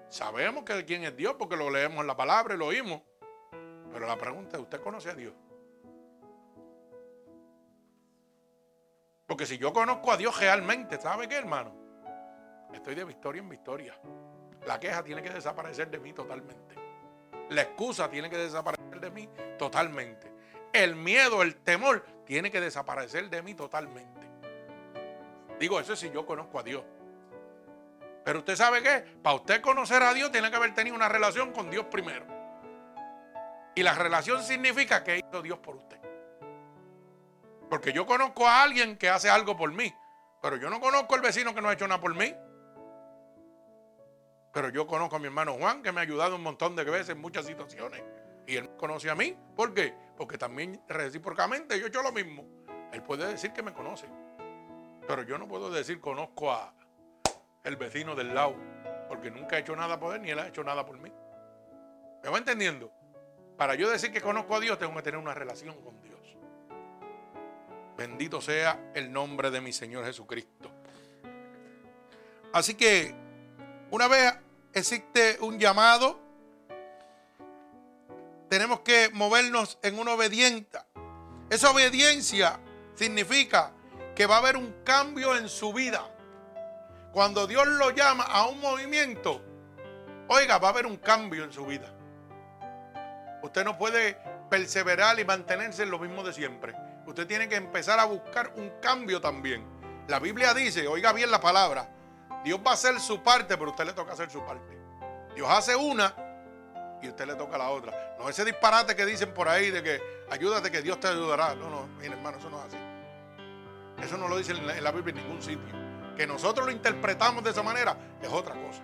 [0.09, 3.03] Sabemos que quién es Dios porque lo leemos en la palabra y lo oímos.
[3.93, 5.35] Pero la pregunta es, ¿usted conoce a Dios?
[9.27, 11.75] Porque si yo conozco a Dios realmente, ¿sabe qué, hermano?
[12.73, 13.99] Estoy de victoria en victoria.
[14.67, 16.75] La queja tiene que desaparecer de mí totalmente.
[17.51, 19.29] La excusa tiene que desaparecer de mí
[19.59, 20.33] totalmente.
[20.73, 24.21] El miedo, el temor tiene que desaparecer de mí totalmente.
[25.59, 26.85] Digo, eso es si yo conozco a Dios.
[28.25, 29.05] Pero usted sabe qué?
[29.23, 32.27] Para usted conocer a Dios tiene que haber tenido una relación con Dios primero.
[33.75, 35.99] Y la relación significa que hizo Dios por usted.
[37.69, 39.93] Porque yo conozco a alguien que hace algo por mí,
[40.41, 42.35] pero yo no conozco al vecino que no ha hecho nada por mí.
[44.53, 47.11] Pero yo conozco a mi hermano Juan, que me ha ayudado un montón de veces
[47.11, 48.03] en muchas situaciones.
[48.47, 49.37] Y él me conoce a mí.
[49.57, 49.95] ¿Por qué?
[50.17, 52.45] Porque también recíprocamente yo he hecho lo mismo.
[52.93, 54.07] Él puede decir que me conoce.
[55.07, 56.75] Pero yo no puedo decir conozco a
[57.65, 58.57] el vecino del lado.
[59.09, 61.13] Porque nunca he hecho nada por él ni él ha hecho nada por mí.
[62.23, 62.91] ¿Me va entendiendo?
[63.57, 66.37] Para yo decir que conozco a Dios tengo que tener una relación con Dios.
[67.97, 70.71] Bendito sea el nombre de mi Señor Jesucristo.
[72.53, 73.15] Así que
[73.91, 74.33] una vez
[74.73, 76.21] existe un llamado,
[78.55, 80.87] tenemos que movernos en una obediencia.
[81.51, 82.61] Esa obediencia
[82.95, 83.73] significa
[84.15, 86.09] que va a haber un cambio en su vida.
[87.13, 89.43] Cuando Dios lo llama a un movimiento,
[90.29, 91.93] oiga, va a haber un cambio en su vida.
[93.43, 96.77] Usted no puede perseverar y mantenerse en lo mismo de siempre.
[97.09, 99.67] Usted tiene que empezar a buscar un cambio también.
[100.07, 101.89] La Biblia dice, oiga bien la palabra,
[102.45, 104.79] Dios va a hacer su parte, pero usted le toca hacer su parte.
[105.35, 106.15] Dios hace una
[107.05, 108.17] y usted le toca la otra.
[108.19, 111.55] No ese disparate que dicen por ahí de que ayúdate que Dios te ayudará.
[111.55, 112.77] No, no, mire hermano, eso no es así.
[114.03, 115.75] Eso no lo dice en la, Biblia en ningún sitio.
[116.17, 118.83] Que nosotros lo interpretamos de esa manera es otra cosa.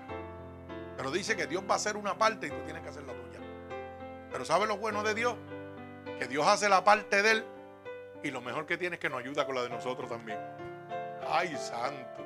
[0.96, 3.14] Pero dice que Dios va a hacer una parte y tú tienes que hacer la
[3.14, 3.40] tuya.
[4.30, 5.34] Pero ¿sabe lo bueno de Dios?
[6.18, 7.44] Que Dios hace la parte de Él
[8.22, 10.38] y lo mejor que tiene es que nos ayuda con la de nosotros también.
[11.28, 12.24] Ay, santo.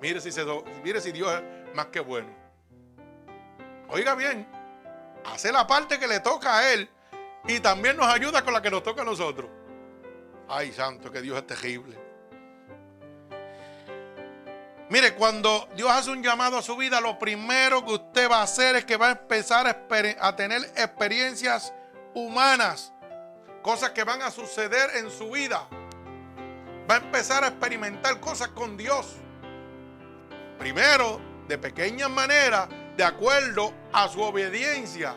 [0.00, 0.44] Mire si, se
[0.82, 2.28] mire si Dios es más que bueno.
[3.88, 4.46] Oiga bien,
[5.32, 6.88] hace la parte que le toca a Él
[7.46, 9.50] y también nos ayuda con la que nos toca a nosotros.
[10.48, 11.98] Ay, santo, que Dios es terrible.
[14.88, 18.42] Mire, cuando Dios hace un llamado a su vida, lo primero que usted va a
[18.42, 21.72] hacer es que va a empezar a tener experiencias
[22.12, 22.92] humanas
[23.62, 25.68] cosas que van a suceder en su vida.
[26.90, 29.14] Va a empezar a experimentar cosas con Dios.
[30.58, 32.68] Primero, de pequeña manera,
[33.00, 35.16] de acuerdo a su obediencia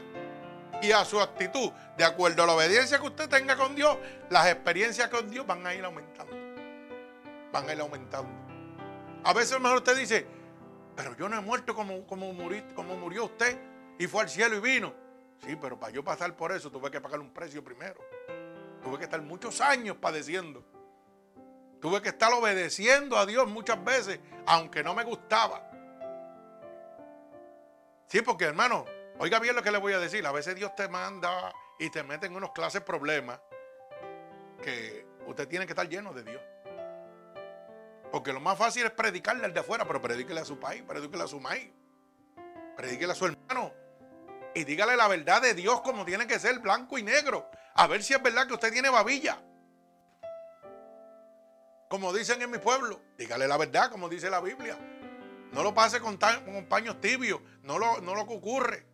[0.81, 1.69] y a su actitud.
[1.97, 3.97] De acuerdo a la obediencia que usted tenga con Dios,
[4.29, 6.33] las experiencias con Dios van a ir aumentando.
[7.51, 8.31] Van a ir aumentando.
[9.25, 10.25] A veces mejor usted dice,
[10.95, 12.33] pero yo no he muerto como, como,
[12.73, 13.59] como murió usted
[13.99, 14.93] y fue al cielo y vino.
[15.45, 17.99] Sí, pero para yo pasar por eso tuve que pagar un precio primero.
[18.81, 20.63] Tuve que estar muchos años padeciendo.
[21.81, 25.72] Tuve que estar obedeciendo a Dios muchas veces, aunque no me gustaba.
[28.13, 28.85] Sí, porque hermano,
[29.17, 30.23] oiga bien lo que le voy a decir.
[30.27, 33.39] A veces Dios te manda y te mete en unos clases problemas
[34.61, 36.41] que usted tiene que estar lleno de Dios.
[38.11, 41.23] Porque lo más fácil es predicarle al de afuera, pero predíquele a su país, predíquele
[41.23, 41.71] a su maíz,
[42.77, 43.73] predíquele a su hermano,
[44.53, 47.49] y dígale la verdad de Dios como tiene que ser, blanco y negro.
[47.73, 49.41] A ver si es verdad que usted tiene babilla.
[51.89, 54.77] Como dicen en mi pueblo, dígale la verdad, como dice la Biblia.
[55.53, 58.85] No lo pase con, con paños tibios, no lo, no lo ocurre.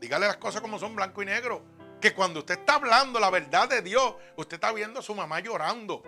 [0.00, 1.62] Dígale las cosas como son, blanco y negro.
[2.00, 5.40] Que cuando usted está hablando la verdad de Dios, usted está viendo a su mamá
[5.40, 6.02] llorando.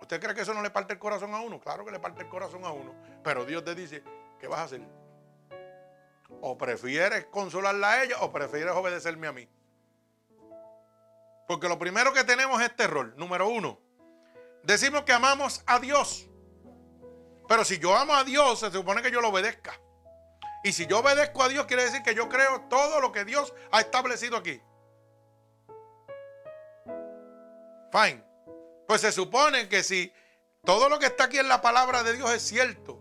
[0.00, 1.58] ¿Usted cree que eso no le parte el corazón a uno?
[1.58, 2.94] Claro que le parte el corazón a uno.
[3.22, 4.02] Pero Dios te dice,
[4.38, 4.82] ¿qué vas a hacer?
[6.42, 9.48] O prefieres consolarla a ella o prefieres obedecerme a mí.
[11.48, 13.14] Porque lo primero que tenemos es rol.
[13.16, 13.78] Número uno,
[14.62, 16.28] decimos que amamos a Dios.
[17.48, 19.78] Pero si yo amo a Dios, se supone que yo lo obedezca.
[20.62, 23.52] Y si yo obedezco a Dios, quiere decir que yo creo todo lo que Dios
[23.70, 24.60] ha establecido aquí.
[27.92, 28.24] Fine.
[28.88, 30.12] Pues se supone que si
[30.64, 32.98] todo lo que está aquí en la palabra de Dios es cierto,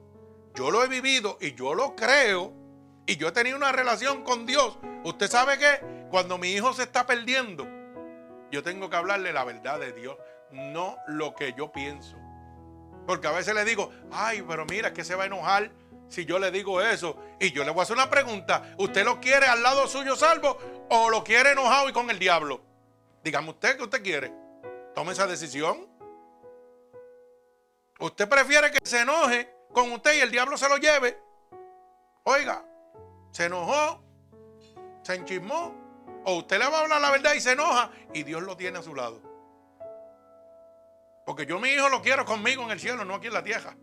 [0.55, 2.53] yo lo he vivido y yo lo creo,
[3.05, 6.83] y yo he tenido una relación con Dios, Usted sabe que cuando mi hijo se
[6.83, 7.67] está perdiendo,
[8.51, 10.17] yo tengo que hablarle la verdad de Dios,
[10.49, 12.15] no lo que yo pienso.
[13.05, 15.71] Porque a veces le digo, ay, pero mira, que se va a enojar
[16.07, 17.17] si yo le digo eso.
[17.39, 18.75] Y yo le voy a hacer una pregunta.
[18.77, 20.57] ¿Usted lo quiere al lado suyo salvo
[20.89, 22.61] o lo quiere enojado y con el diablo?
[23.23, 24.33] Dígame usted qué usted quiere.
[24.93, 25.87] Tome esa decisión.
[27.99, 31.19] ¿Usted prefiere que se enoje con usted y el diablo se lo lleve?
[32.23, 32.63] Oiga,
[33.31, 34.03] se enojó,
[35.03, 35.81] se enchismó.
[36.25, 38.79] O usted le va a hablar la verdad y se enoja y Dios lo tiene
[38.79, 39.32] a su lado.
[41.25, 43.75] Porque yo mi hijo lo quiero conmigo en el cielo, no aquí en la tierra.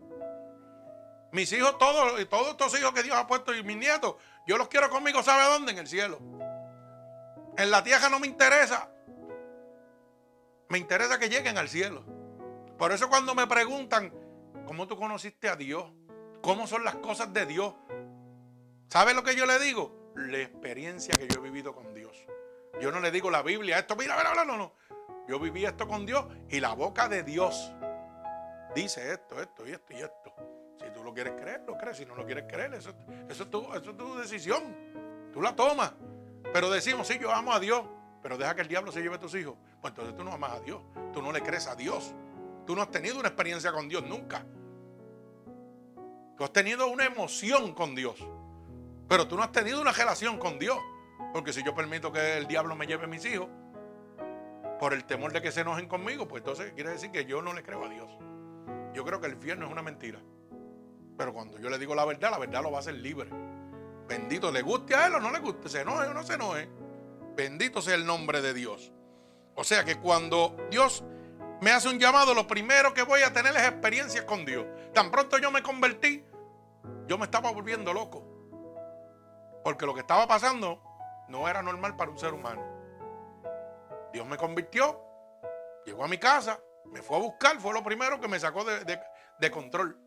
[1.31, 4.67] Mis hijos, todos, todos estos hijos que Dios ha puesto y mis nietos, yo los
[4.67, 5.71] quiero conmigo, ¿sabe dónde?
[5.71, 6.19] En el cielo.
[7.57, 8.89] En la tierra no me interesa.
[10.69, 12.03] Me interesa que lleguen al cielo.
[12.77, 14.13] Por eso cuando me preguntan,
[14.65, 15.91] ¿cómo tú conociste a Dios?
[16.41, 17.75] ¿Cómo son las cosas de Dios?
[18.89, 20.11] ¿Sabe lo que yo le digo?
[20.15, 22.25] La experiencia que yo he vivido con Dios.
[22.81, 24.73] Yo no le digo la Biblia, esto, mira, mira, mira, no, no.
[25.31, 27.71] Yo viví esto con Dios y la boca de Dios
[28.75, 30.33] dice esto, esto y esto y esto.
[30.77, 31.95] Si tú lo quieres creer, lo crees.
[31.95, 32.93] Si no lo quieres creer, eso,
[33.29, 34.75] eso, es, tu, eso es tu decisión.
[35.31, 35.93] Tú la tomas.
[36.51, 37.81] Pero decimos, sí, yo amo a Dios,
[38.21, 39.55] pero deja que el diablo se lleve a tus hijos.
[39.79, 40.81] Pues entonces tú no amas a Dios.
[41.13, 42.13] Tú no le crees a Dios.
[42.67, 44.45] Tú no has tenido una experiencia con Dios nunca.
[46.37, 48.17] Tú has tenido una emoción con Dios.
[49.07, 50.77] Pero tú no has tenido una relación con Dios.
[51.31, 53.47] Porque si yo permito que el diablo me lleve a mis hijos,
[54.81, 57.53] por el temor de que se enojen conmigo, pues entonces quiere decir que yo no
[57.53, 58.09] le creo a Dios.
[58.95, 60.17] Yo creo que el infierno es una mentira.
[61.15, 63.29] Pero cuando yo le digo la verdad, la verdad lo va a hacer libre.
[64.07, 66.67] Bendito, le guste a él o no le guste, se enoje o no se enoje.
[67.35, 68.91] Bendito sea el nombre de Dios.
[69.53, 71.03] O sea que cuando Dios
[71.61, 74.65] me hace un llamado, lo primero que voy a tener es experiencias con Dios.
[74.95, 76.25] Tan pronto yo me convertí,
[77.05, 78.25] yo me estaba volviendo loco.
[79.63, 80.81] Porque lo que estaba pasando
[81.27, 82.70] no era normal para un ser humano.
[84.11, 84.99] Dios me convirtió,
[85.85, 89.51] llegó a mi casa, me fue a buscar, fue lo primero que me sacó de,
[89.51, 89.97] control.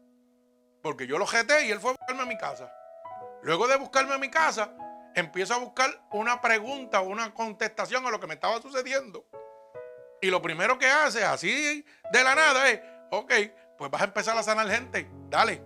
[0.83, 2.73] Porque yo lo jeté y él fue a buscarme a mi casa.
[3.43, 4.77] Luego de buscarme a mi casa,
[5.15, 9.27] empiezo a buscar una pregunta o una contestación a lo que me estaba sucediendo.
[10.21, 13.33] Y lo primero que hace, así de la nada, es, ok,
[13.77, 15.63] pues vas a empezar a sanar gente, dale.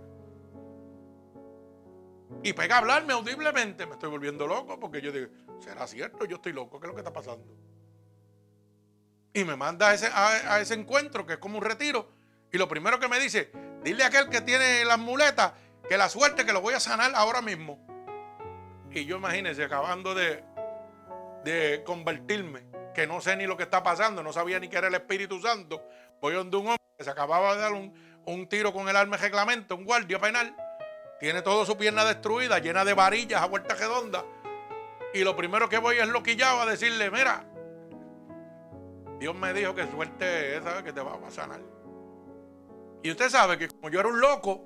[2.42, 5.28] Y pega a hablarme audiblemente, me estoy volviendo loco porque yo digo,
[5.60, 6.24] ¿será cierto?
[6.24, 7.67] Yo estoy loco, ¿qué es lo que está pasando?
[9.38, 12.10] Y me manda a ese, a, ese encuentro, que es como un retiro.
[12.50, 13.52] Y lo primero que me dice,
[13.84, 15.52] dile a aquel que tiene las muletas
[15.88, 17.78] que la suerte que lo voy a sanar ahora mismo.
[18.90, 20.42] Y yo imagínense, acabando de,
[21.44, 24.88] de convertirme, que no sé ni lo que está pasando, no sabía ni que era
[24.88, 25.86] el Espíritu Santo.
[26.20, 27.94] Voy donde un hombre que se acababa de dar un,
[28.26, 30.52] un tiro con el arma de reglamento, un guardia penal.
[31.20, 34.24] Tiene toda su pierna destruida, llena de varillas a vuelta redonda.
[35.14, 37.44] Y lo primero que voy es loquillado a decirle, mira,
[39.18, 41.60] Dios me dijo que suerte esa que te va a sanar.
[43.02, 44.64] Y usted sabe que como yo era un loco,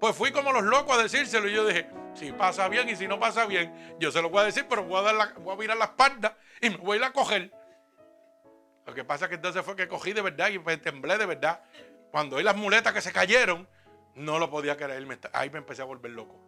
[0.00, 1.48] pues fui como los locos a decírselo.
[1.48, 4.40] Y yo dije, si pasa bien y si no pasa bien, yo se lo voy
[4.40, 7.00] a decir, pero voy a, dar la, a mirar la espalda y me voy a
[7.00, 7.52] ir a coger.
[8.86, 11.26] Lo que pasa es que entonces fue que cogí de verdad y me temblé de
[11.26, 11.62] verdad.
[12.10, 13.68] Cuando oí las muletas que se cayeron,
[14.14, 15.06] no lo podía creer.
[15.32, 16.38] Ahí me empecé a volver loco.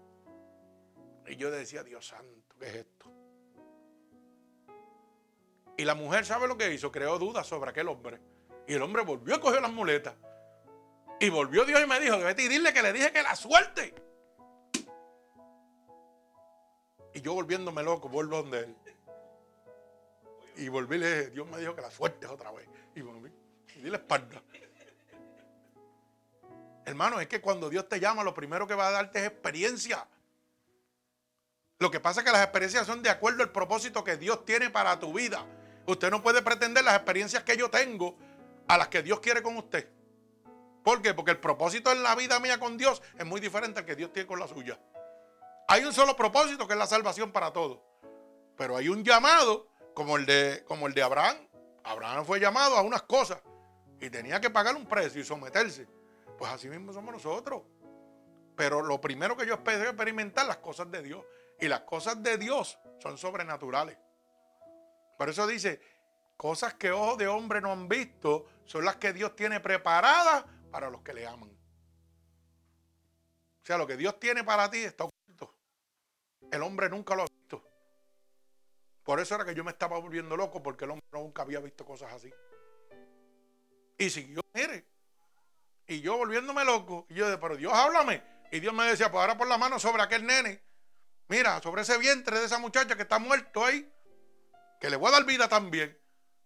[1.26, 3.13] Y yo decía, Dios santo, ¿qué es esto?
[5.76, 6.92] Y la mujer, ¿sabe lo que hizo?
[6.92, 8.20] Creó dudas sobre aquel hombre.
[8.66, 10.14] Y el hombre volvió a coger las muletas.
[11.20, 13.94] Y volvió Dios y me dijo, vete y dile que le dije que la suerte.
[17.14, 18.76] Y yo volviéndome loco, vuelvo donde él.
[20.56, 22.68] Y volví y le dije, Dios me dijo que la suerte es otra vez.
[22.94, 23.30] Y volví.
[23.76, 24.42] Y di la espalda.
[26.84, 30.06] Hermano, es que cuando Dios te llama, lo primero que va a darte es experiencia.
[31.78, 34.70] Lo que pasa es que las experiencias son de acuerdo al propósito que Dios tiene
[34.70, 35.44] para tu vida.
[35.86, 38.16] Usted no puede pretender las experiencias que yo tengo
[38.68, 39.88] a las que Dios quiere con usted.
[40.82, 41.14] ¿Por qué?
[41.14, 44.12] Porque el propósito en la vida mía con Dios es muy diferente al que Dios
[44.12, 44.78] tiene con la suya.
[45.68, 47.80] Hay un solo propósito que es la salvación para todos.
[48.56, 51.36] Pero hay un llamado como el de, como el de Abraham.
[51.82, 53.40] Abraham fue llamado a unas cosas
[54.00, 55.86] y tenía que pagar un precio y someterse.
[56.38, 57.62] Pues así mismo somos nosotros.
[58.56, 61.24] Pero lo primero que yo espero es experimentar las cosas de Dios.
[61.60, 63.96] Y las cosas de Dios son sobrenaturales.
[65.16, 65.80] Por eso dice,
[66.36, 70.90] cosas que ojos de hombre no han visto son las que Dios tiene preparadas para
[70.90, 71.50] los que le aman.
[71.50, 75.54] O sea, lo que Dios tiene para ti está oculto.
[76.50, 77.66] El hombre nunca lo ha visto.
[79.02, 81.84] Por eso era que yo me estaba volviendo loco, porque el hombre nunca había visto
[81.84, 82.32] cosas así.
[83.98, 84.86] Y siguió, mire.
[85.86, 87.06] Y yo volviéndome loco.
[87.08, 88.22] Y yo, pero Dios, háblame.
[88.50, 90.62] Y Dios me decía, pues ahora por la mano sobre aquel nene
[91.28, 93.90] mira, sobre ese vientre de esa muchacha que está muerto ahí,
[94.80, 95.98] que le voy a dar vida también.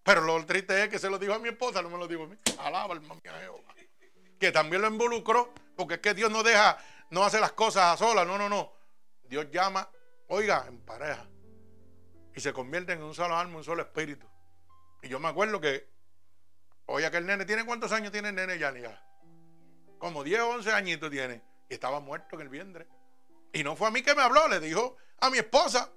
[0.03, 2.25] Pero lo triste es que se lo dijo a mi esposa, no me lo dijo
[2.25, 2.37] a mí.
[2.59, 3.75] Alaba, hermano Jehová.
[4.39, 6.79] Que también lo involucró, porque es que Dios no deja,
[7.11, 8.73] no hace las cosas a solas, no, no, no.
[9.25, 9.89] Dios llama,
[10.29, 11.29] oiga, en pareja.
[12.35, 14.27] Y se convierten en un solo alma, un solo espíritu.
[15.03, 15.89] Y yo me acuerdo que,
[16.87, 18.73] oye, que el nene, ¿tiene cuántos años tiene el nene ya?
[19.99, 21.43] Como 10 o 11 añitos tiene.
[21.69, 22.87] Y estaba muerto en el vientre.
[23.53, 25.91] Y no fue a mí que me habló, le dijo a mi esposa.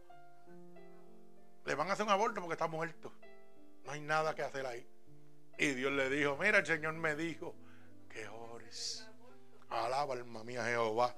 [1.66, 3.14] Le van a hacer un aborto porque está muerto.
[3.86, 4.88] No hay nada que hacer ahí.
[5.57, 7.55] Y Dios le dijo, mira, el Señor me dijo
[8.09, 9.07] que ores.
[9.70, 11.16] Alaba, alma mía, Jehová.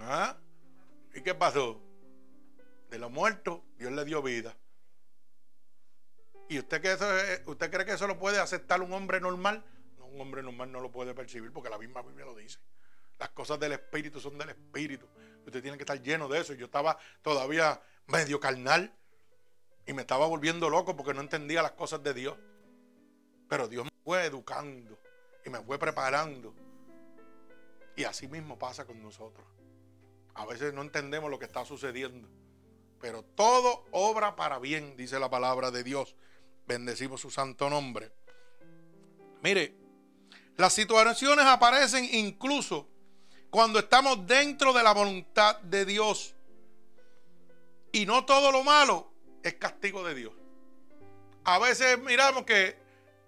[0.00, 0.36] ¿Ah?
[1.14, 1.82] ¿Y qué pasó?
[2.90, 4.56] De los muertos, Dios le dio vida.
[6.48, 7.06] ¿Y usted, que eso,
[7.46, 9.64] usted cree que eso lo puede aceptar un hombre normal?
[9.98, 12.58] No, un hombre normal no lo puede percibir porque la misma Biblia lo dice.
[13.18, 15.08] Las cosas del Espíritu son del Espíritu.
[15.46, 16.52] Usted tiene que estar lleno de eso.
[16.54, 18.92] Yo estaba todavía medio carnal
[19.86, 22.36] y me estaba volviendo loco porque no entendía las cosas de Dios.
[23.48, 24.98] Pero Dios me fue educando
[25.44, 26.52] y me fue preparando.
[27.94, 29.46] Y así mismo pasa con nosotros.
[30.34, 32.28] A veces no entendemos lo que está sucediendo.
[33.00, 36.16] Pero todo obra para bien, dice la palabra de Dios.
[36.66, 38.10] Bendecimos su santo nombre.
[39.42, 39.76] Mire,
[40.56, 42.88] las situaciones aparecen incluso
[43.50, 46.34] cuando estamos dentro de la voluntad de Dios.
[47.92, 49.10] Y no todo lo malo
[49.42, 50.34] es castigo de Dios.
[51.44, 52.76] A veces miramos que,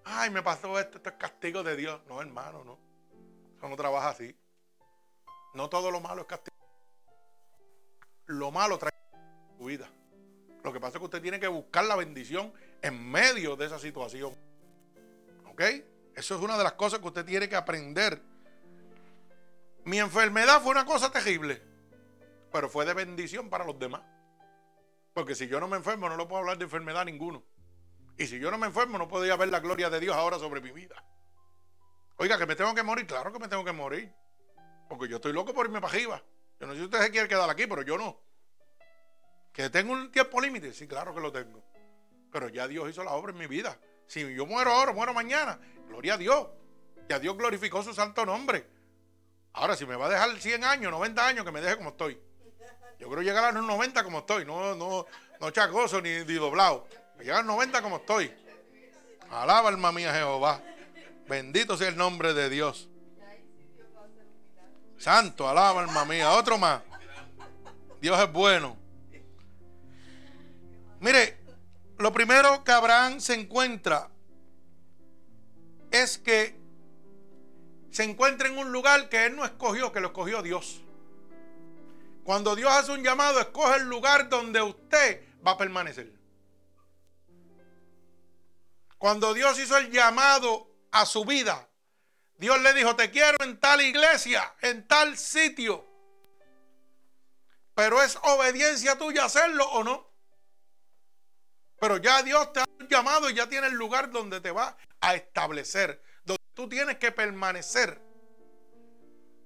[0.04, 2.00] ay, me pasó esto, esto es castigo de Dios.
[2.08, 2.78] No, hermano, no.
[3.56, 4.36] Eso no trabaja así.
[5.54, 6.56] No todo lo malo es castigo.
[8.26, 8.92] Lo malo trae
[9.56, 9.88] su vida.
[10.62, 12.52] Lo que pasa es que usted tiene que buscar la bendición
[12.82, 14.36] en medio de esa situación.
[15.50, 15.62] ¿Ok?
[16.14, 18.20] Eso es una de las cosas que usted tiene que aprender
[19.84, 21.62] mi enfermedad fue una cosa terrible,
[22.52, 24.02] pero fue de bendición para los demás.
[25.14, 27.42] Porque si yo no me enfermo, no lo puedo hablar de enfermedad ninguno.
[28.16, 30.60] Y si yo no me enfermo, no podía ver la gloria de Dios ahora sobre
[30.60, 31.02] mi vida.
[32.16, 34.12] Oiga, que me tengo que morir, claro que me tengo que morir.
[34.88, 36.22] Porque yo estoy loco por irme para arriba.
[36.60, 38.20] Yo no sé si usted se quiere quedar aquí, pero yo no.
[39.52, 41.64] Que tengo un tiempo límite, sí, claro que lo tengo.
[42.32, 43.78] Pero ya Dios hizo la obra en mi vida.
[44.06, 46.48] Si yo muero ahora, muero mañana, gloria a Dios.
[47.08, 48.77] Ya Dios glorificó su santo nombre.
[49.52, 52.20] Ahora, si me va a dejar 100 años, 90 años, que me deje como estoy.
[52.98, 55.06] Yo quiero llegar a los 90 como estoy, no, no,
[55.40, 56.86] no chacoso ni, doblado.
[57.18, 58.32] Llegar a los 90 como estoy.
[59.30, 60.62] Alaba, alma mía, Jehová.
[61.28, 62.88] Bendito sea el nombre de Dios.
[64.96, 66.32] Santo, alaba, alma mía.
[66.32, 66.82] Otro más.
[68.00, 68.76] Dios es bueno.
[71.00, 71.38] Mire,
[71.98, 74.10] lo primero que Abraham se encuentra
[75.90, 76.57] es que
[77.90, 80.80] se encuentra en un lugar que él no escogió, que lo escogió Dios.
[82.24, 86.12] Cuando Dios hace un llamado, escoge el lugar donde usted va a permanecer.
[88.98, 91.68] Cuando Dios hizo el llamado a su vida,
[92.36, 95.84] Dios le dijo, te quiero en tal iglesia, en tal sitio.
[97.74, 100.08] Pero es obediencia tuya hacerlo o no.
[101.80, 105.14] Pero ya Dios te ha llamado y ya tiene el lugar donde te va a
[105.14, 106.02] establecer
[106.58, 108.00] tú tienes que permanecer.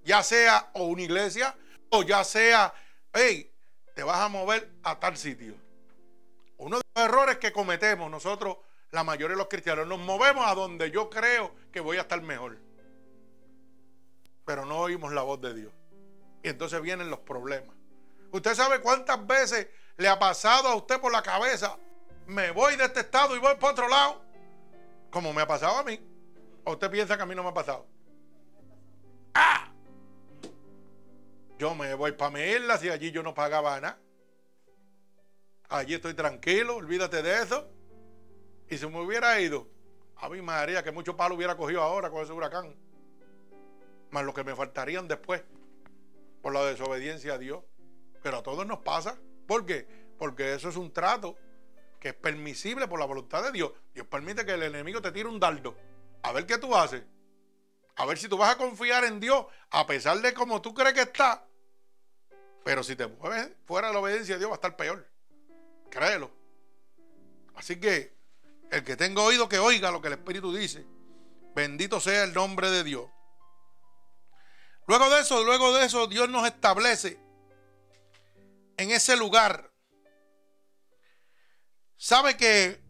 [0.02, 1.54] Ya sea o una iglesia
[1.90, 2.72] o ya sea,
[3.12, 3.52] hey,
[3.94, 5.54] te vas a mover a tal sitio.
[6.56, 8.56] Uno de los errores que cometemos nosotros,
[8.92, 12.22] la mayoría de los cristianos, nos movemos a donde yo creo que voy a estar
[12.22, 12.56] mejor.
[14.46, 15.72] Pero no oímos la voz de Dios.
[16.42, 17.76] Y entonces vienen los problemas.
[18.30, 21.76] Usted sabe cuántas veces le ha pasado a usted por la cabeza,
[22.24, 24.24] me voy de este estado y voy para otro lado,
[25.10, 26.11] como me ha pasado a mí.
[26.64, 27.86] ¿O usted piensa que a mí no me ha pasado?
[29.34, 29.72] ¡Ah!
[31.58, 33.98] Yo me voy para mi isla si allí yo no pagaba nada.
[35.68, 37.70] Allí estoy tranquilo, olvídate de eso.
[38.68, 39.68] Y si me hubiera ido,
[40.16, 42.76] a mi María, que mucho palo hubiera cogido ahora con ese huracán.
[44.10, 45.42] Más lo que me faltarían después
[46.42, 47.64] por la desobediencia a Dios.
[48.22, 49.18] Pero a todos nos pasa.
[49.46, 49.86] ¿Por qué?
[50.18, 51.36] Porque eso es un trato
[51.98, 53.72] que es permisible por la voluntad de Dios.
[53.94, 55.74] Dios permite que el enemigo te tire un dardo
[56.22, 57.02] a ver qué tú haces.
[57.96, 60.94] A ver si tú vas a confiar en Dios a pesar de cómo tú crees
[60.94, 61.46] que está.
[62.64, 65.08] Pero si te mueves fuera de la obediencia a Dios va a estar peor.
[65.90, 66.30] Créelo.
[67.54, 68.16] Así que
[68.70, 70.86] el que tenga oído que oiga lo que el Espíritu dice.
[71.54, 73.10] Bendito sea el nombre de Dios.
[74.86, 77.18] Luego de eso, luego de eso, Dios nos establece
[78.76, 79.70] en ese lugar.
[81.96, 82.81] ¿Sabe que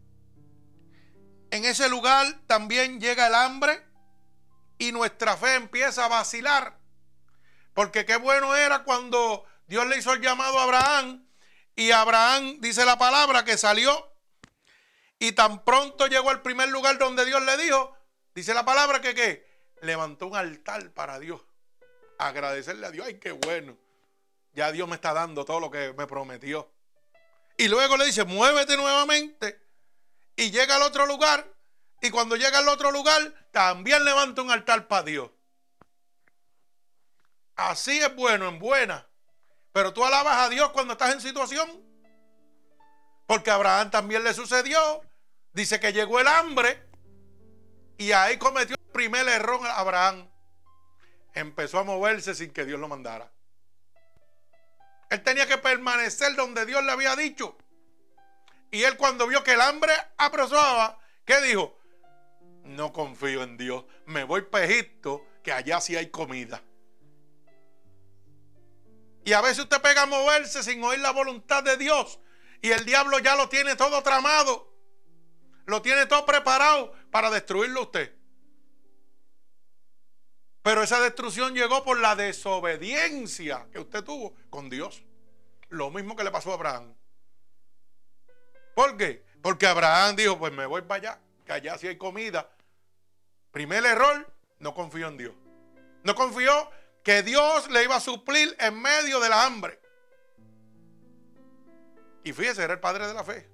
[1.53, 3.79] en ese lugar también llega el hambre
[4.79, 6.79] y nuestra fe empieza a vacilar.
[7.75, 11.27] Porque qué bueno era cuando Dios le hizo el llamado a Abraham
[11.75, 14.11] y Abraham dice la palabra que salió
[15.19, 17.95] y tan pronto llegó al primer lugar donde Dios le dijo,
[18.33, 19.47] dice la palabra que ¿qué?
[19.83, 21.39] levantó un altar para Dios.
[22.17, 23.77] Agradecerle a Dios, ay, qué bueno.
[24.53, 26.71] Ya Dios me está dando todo lo que me prometió.
[27.57, 29.62] Y luego le dice, muévete nuevamente
[30.35, 31.47] y llega al otro lugar.
[32.01, 33.21] Y cuando llega al otro lugar,
[33.51, 35.31] también levanta un altar para Dios.
[37.55, 39.07] Así es bueno, en buena.
[39.71, 41.81] Pero tú alabas a Dios cuando estás en situación.
[43.25, 45.01] Porque a Abraham también le sucedió.
[45.53, 46.89] Dice que llegó el hambre.
[47.97, 50.29] Y ahí cometió el primer error Abraham.
[51.33, 53.31] Empezó a moverse sin que Dios lo mandara.
[55.09, 57.57] Él tenía que permanecer donde Dios le había dicho.
[58.73, 61.77] Y él cuando vio que el hambre apresaba, ¿qué dijo?
[62.63, 63.85] No confío en Dios.
[64.07, 66.63] Me voy para Egipto, que allá sí hay comida.
[69.23, 72.19] Y a veces usted pega a moverse sin oír la voluntad de Dios.
[72.63, 74.73] Y el diablo ya lo tiene todo tramado.
[75.67, 78.11] Lo tiene todo preparado para destruirlo usted.
[80.63, 85.03] Pero esa destrucción llegó por la desobediencia que usted tuvo con Dios.
[85.69, 86.95] Lo mismo que le pasó a Abraham.
[88.75, 89.23] ¿Por qué?
[89.41, 92.49] Porque Abraham dijo, pues me voy para allá, que allá sí hay comida.
[93.51, 95.35] Primer error, no confió en Dios.
[96.03, 96.69] No confió
[97.03, 99.79] que Dios le iba a suplir en medio de la hambre.
[102.23, 103.49] Y fíjese, era el padre de la fe.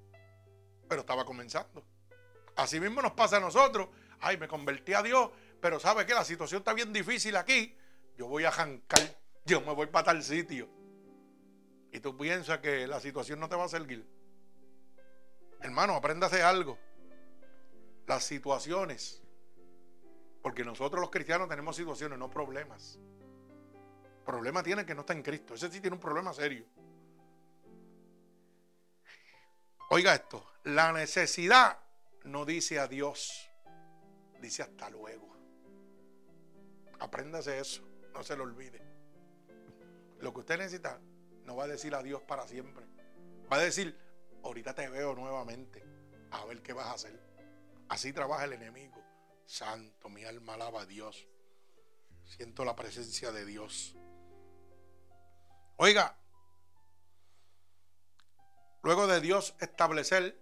[0.87, 1.83] Pero estaba comenzando.
[2.55, 3.89] Así mismo nos pasa a nosotros.
[4.21, 7.75] Ay, me convertí a Dios pero sabe que la situación está bien difícil aquí,
[8.17, 10.69] yo voy a jancar, yo me voy para tal sitio.
[11.91, 14.05] Y tú piensas que la situación no te va a servir.
[15.61, 16.77] Hermano, apréndase algo.
[18.07, 19.21] Las situaciones,
[20.41, 22.99] porque nosotros los cristianos tenemos situaciones, no problemas.
[24.25, 25.53] Problema tiene que no está en Cristo.
[25.53, 26.65] Ese sí tiene un problema serio.
[29.91, 31.79] Oiga esto, la necesidad
[32.23, 33.49] no dice adiós,
[34.39, 35.27] dice hasta luego.
[36.99, 37.81] Apréndase eso,
[38.13, 38.81] no se lo olvide.
[40.19, 40.99] Lo que usted necesita
[41.45, 42.85] no va a decir adiós para siempre.
[43.51, 43.97] Va a decir,
[44.43, 45.83] ahorita te veo nuevamente,
[46.31, 47.19] a ver qué vas a hacer.
[47.89, 49.03] Así trabaja el enemigo.
[49.45, 51.27] Santo, mi alma alaba a Dios.
[52.25, 53.95] Siento la presencia de Dios.
[55.77, 56.15] Oiga,
[58.83, 60.39] luego de Dios establecer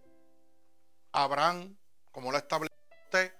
[1.13, 1.77] Abraham,
[2.11, 2.75] como lo estableció
[3.05, 3.33] usted,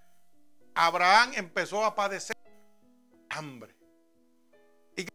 [0.74, 2.36] Abraham empezó a padecer
[3.30, 3.76] hambre.
[4.96, 5.06] Y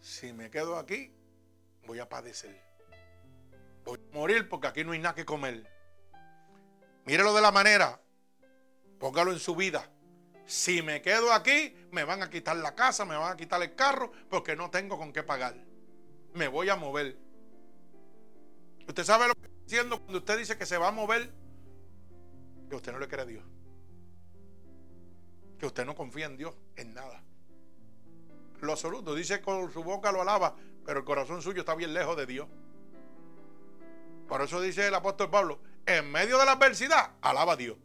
[0.00, 1.14] si me quedo aquí,
[1.86, 2.60] voy a padecer.
[3.84, 5.70] Voy a morir porque aquí no hay nada que comer.
[7.04, 8.00] Mírelo de la manera.
[8.98, 9.90] Póngalo en su vida.
[10.46, 13.74] Si me quedo aquí, me van a quitar la casa, me van a quitar el
[13.74, 15.54] carro porque no tengo con qué pagar.
[16.34, 17.18] Me voy a mover.
[18.86, 21.32] Usted sabe lo que está diciendo cuando usted dice que se va a mover,
[22.68, 23.44] que usted no le cree a Dios
[25.58, 27.22] que usted no confía en Dios en nada.
[28.60, 30.56] Lo absoluto, dice con su boca lo alaba,
[30.86, 32.48] pero el corazón suyo está bien lejos de Dios.
[34.28, 37.76] Por eso dice el apóstol Pablo, en medio de la adversidad, alaba a Dios.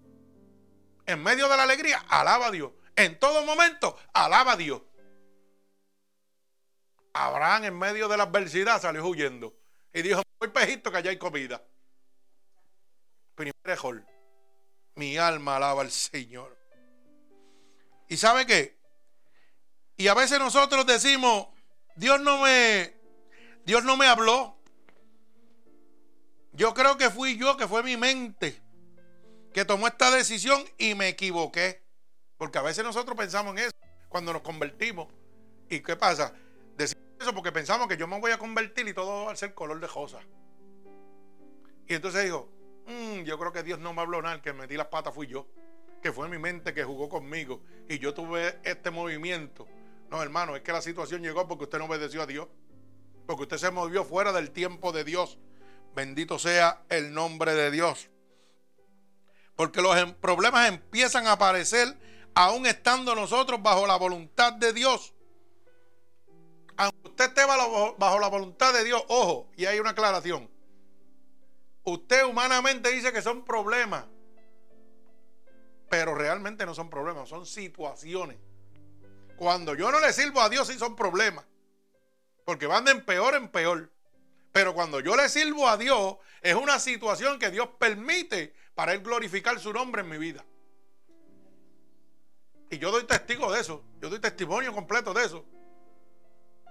[1.08, 2.72] En medio de la alegría, alaba a Dios.
[2.96, 4.84] En todo momento, alaba a Dios.
[7.14, 9.54] Abraham en medio de la adversidad salió huyendo
[9.94, 11.62] y dijo, voy pejito que allá hay comida.
[13.36, 13.54] Primer
[14.96, 16.58] mi alma alaba al Señor.
[18.08, 18.80] ¿Y sabe qué?
[19.98, 21.48] Y a veces nosotros decimos,
[22.02, 22.96] Dios no me
[23.64, 24.58] Dios no me habló.
[26.52, 28.60] Yo creo que fui yo, que fue mi mente
[29.54, 31.84] que tomó esta decisión y me equivoqué.
[32.38, 33.72] Porque a veces nosotros pensamos en eso
[34.10, 35.10] cuando nos convertimos.
[35.70, 36.34] ¿Y qué pasa?
[36.76, 39.54] Decimos eso porque pensamos que yo me voy a convertir y todo va a ser
[39.54, 40.22] color de rosa.
[41.88, 42.52] Y entonces digo,
[42.88, 45.28] mm, yo creo que Dios no me habló nada, el que metí las patas fui
[45.28, 45.46] yo
[46.02, 49.68] que fue mi mente que jugó conmigo y yo tuve este movimiento.
[50.12, 52.48] No, hermano, es que la situación llegó porque usted no obedeció a Dios.
[53.26, 55.40] Porque usted se movió fuera del tiempo de Dios.
[55.96, 58.10] Bendito sea el nombre de Dios.
[59.56, 61.98] Porque los em, problemas empiezan a aparecer
[62.36, 65.14] aún estando nosotros bajo la voluntad de Dios.
[66.78, 70.50] Aunque usted esté bajo la voluntad de Dios, ojo, y hay una aclaración.
[71.84, 74.06] Usted humanamente dice que son problemas
[75.92, 78.38] pero realmente no son problemas, son situaciones.
[79.42, 81.44] Cuando yo no le sirvo a Dios, sí son problemas,
[82.46, 83.92] porque van de peor en peor.
[84.52, 89.02] Pero cuando yo le sirvo a Dios, es una situación que Dios permite para Él
[89.02, 90.46] glorificar su nombre en mi vida.
[92.70, 95.44] Y yo doy testigo de eso, yo doy testimonio completo de eso.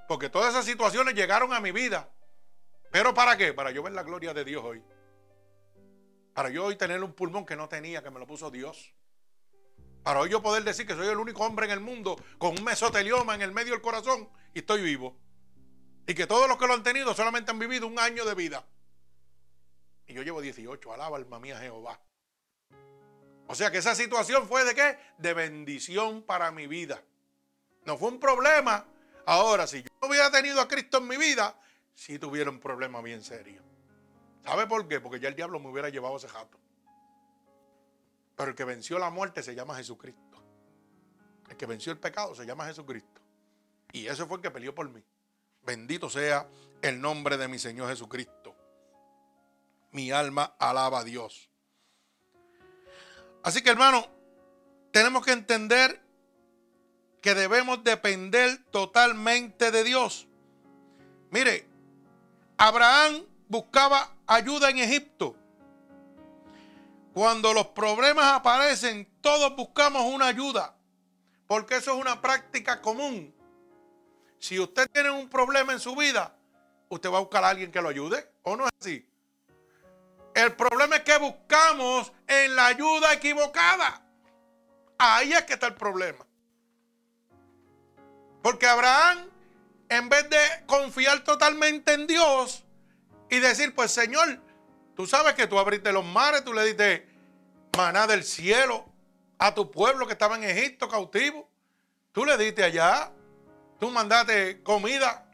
[0.07, 2.09] Porque todas esas situaciones llegaron a mi vida.
[2.93, 3.53] ¿Pero para qué?
[3.53, 4.81] Para yo ver la gloria de Dios hoy.
[6.35, 8.95] Para yo hoy tener un pulmón que no tenía, que me lo puso Dios.
[10.03, 12.65] Para hoy yo poder decir que soy el único hombre en el mundo con un
[12.65, 15.17] mesotelioma en el medio del corazón y estoy vivo.
[16.07, 18.65] Y que todos los que lo han tenido solamente han vivido un año de vida.
[20.07, 22.01] Y yo llevo 18, alaba alma mía Jehová.
[23.47, 24.99] O sea que esa situación fue de qué?
[25.19, 27.03] De bendición para mi vida.
[27.85, 28.87] No fue un problema.
[29.27, 31.61] Ahora, si yo no hubiera tenido a Cristo en mi vida,
[31.95, 33.63] sí tuviera un problema bien serio.
[34.45, 35.01] ¿Sabe por qué?
[35.01, 36.59] Porque ya el diablo me hubiera llevado ese jato.
[38.41, 40.43] Pero el que venció la muerte se llama Jesucristo.
[41.51, 43.21] El que venció el pecado se llama Jesucristo.
[43.93, 45.05] Y ese fue el que peleó por mí.
[45.61, 46.49] Bendito sea
[46.81, 48.57] el nombre de mi Señor Jesucristo.
[49.93, 51.51] Mi alma alaba a Dios.
[53.43, 54.07] Así que hermano,
[54.91, 56.01] tenemos que entender
[57.21, 60.29] que debemos depender totalmente de Dios.
[61.31, 61.69] Mire,
[62.57, 65.37] Abraham buscaba ayuda en Egipto.
[67.13, 70.77] Cuando los problemas aparecen, todos buscamos una ayuda,
[71.47, 73.35] porque eso es una práctica común.
[74.39, 76.37] Si usted tiene un problema en su vida,
[76.89, 79.07] usted va a buscar a alguien que lo ayude, ¿o no es así?
[80.35, 84.03] El problema es que buscamos en la ayuda equivocada.
[84.97, 86.25] Ahí es que está el problema.
[88.43, 89.29] Porque Abraham,
[89.89, 92.65] en vez de confiar totalmente en Dios
[93.29, 94.41] y decir, pues Señor,
[95.01, 97.09] tú sabes que tú abriste los mares, tú le diste
[97.75, 98.85] maná del cielo
[99.39, 101.49] a tu pueblo que estaba en Egipto cautivo.
[102.13, 103.11] Tú le diste allá,
[103.79, 105.27] tú mandaste comida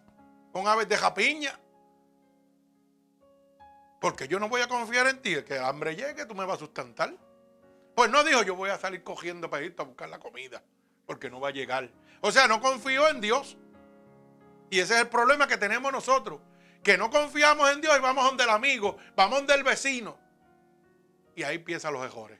[0.52, 1.58] con aves de japiña.
[4.00, 6.58] Porque yo no voy a confiar en ti, que el hambre llegue, tú me vas
[6.58, 7.12] a sustentar.
[7.96, 10.62] Pues no dijo, yo voy a salir cogiendo para a buscar la comida,
[11.06, 11.90] porque no va a llegar.
[12.20, 13.56] O sea, no confío en Dios.
[14.70, 16.40] Y ese es el problema que tenemos nosotros,
[16.82, 20.18] que no confiamos en Dios y vamos donde el amigo, vamos donde el vecino.
[21.34, 22.38] Y ahí empiezan los errores.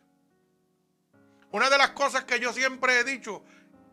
[1.53, 3.43] Una de las cosas que yo siempre he dicho,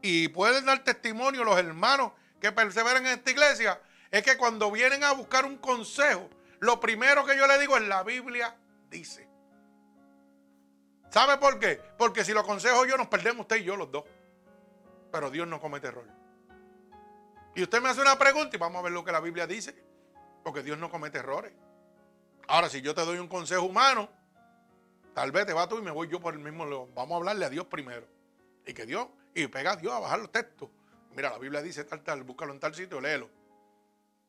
[0.01, 3.81] y pueden dar testimonio los hermanos que perseveran en esta iglesia,
[4.11, 6.29] es que cuando vienen a buscar un consejo,
[6.59, 8.55] lo primero que yo le digo es la Biblia
[8.89, 9.27] dice.
[11.09, 11.79] ¿Sabe por qué?
[11.97, 14.03] Porque si lo aconsejo yo, nos perdemos usted y yo los dos.
[15.11, 16.07] Pero Dios no comete error.
[17.55, 19.75] Y usted me hace una pregunta y vamos a ver lo que la Biblia dice.
[20.43, 21.53] Porque Dios no comete errores.
[22.47, 24.09] Ahora, si yo te doy un consejo humano,
[25.13, 26.91] tal vez te va tú y me voy yo por el mismo león.
[26.93, 28.05] Vamos a hablarle a Dios primero.
[28.65, 30.69] Y que Dios, y pega a Dios a bajar los textos.
[31.15, 33.29] Mira, la Biblia dice tal, tal, búscalo en tal sitio, léelo.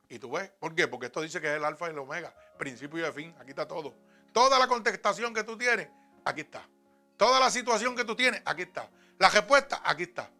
[0.09, 0.87] Y tú ves, ¿por qué?
[0.87, 3.51] Porque esto dice que es el alfa y el omega, principio y el fin, aquí
[3.51, 3.95] está todo.
[4.33, 5.89] Toda la contestación que tú tienes,
[6.25, 6.69] aquí está.
[7.17, 8.89] Toda la situación que tú tienes, aquí está.
[9.19, 10.31] La respuesta, aquí está.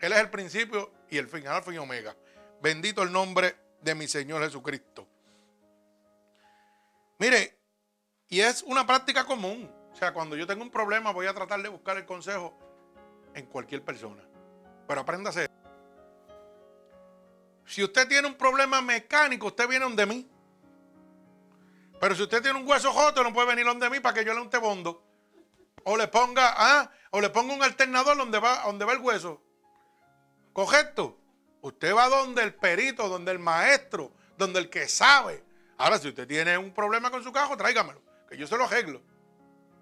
[0.00, 2.16] Él es el principio y el fin, alfa y omega.
[2.62, 5.06] Bendito el nombre de mi Señor Jesucristo.
[7.18, 7.58] Mire,
[8.28, 9.70] y es una práctica común.
[9.92, 12.58] O sea, cuando yo tengo un problema, voy a tratar de buscar el consejo
[13.34, 14.22] en cualquier persona.
[14.86, 15.48] Pero apréndase
[17.66, 20.30] si usted tiene un problema mecánico, usted viene donde mí.
[22.00, 24.32] Pero si usted tiene un hueso joto, no puede venir donde mí para que yo
[24.32, 25.02] le unte bondo.
[25.84, 29.42] O le ponga, ah, o le ponga un alternador donde va, donde va el hueso.
[30.52, 31.18] Correcto.
[31.62, 35.42] Usted va donde el perito, donde el maestro, donde el que sabe.
[35.78, 39.00] Ahora, si usted tiene un problema con su cajo, tráigamelo, que yo se lo arreglo.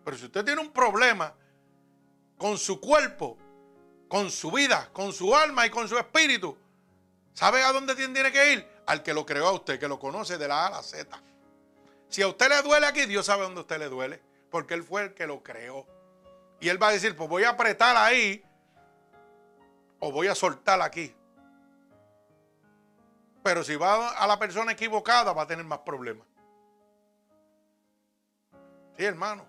[0.05, 1.35] Pero si usted tiene un problema
[2.39, 3.37] con su cuerpo,
[4.09, 6.57] con su vida, con su alma y con su espíritu,
[7.35, 8.67] ¿Sabe a dónde tiene que ir?
[8.87, 11.21] Al que lo creó a usted, que lo conoce de la A a la Z.
[12.09, 14.85] Si a usted le duele aquí, Dios sabe dónde a usted le duele, porque Él
[14.85, 15.85] fue el que lo creó.
[16.61, 18.45] Y Él va a decir, pues voy a apretar ahí
[19.99, 21.13] o voy a soltar aquí.
[23.45, 26.27] Pero si va a la persona equivocada, va a tener más problemas.
[28.97, 29.47] Sí, hermano.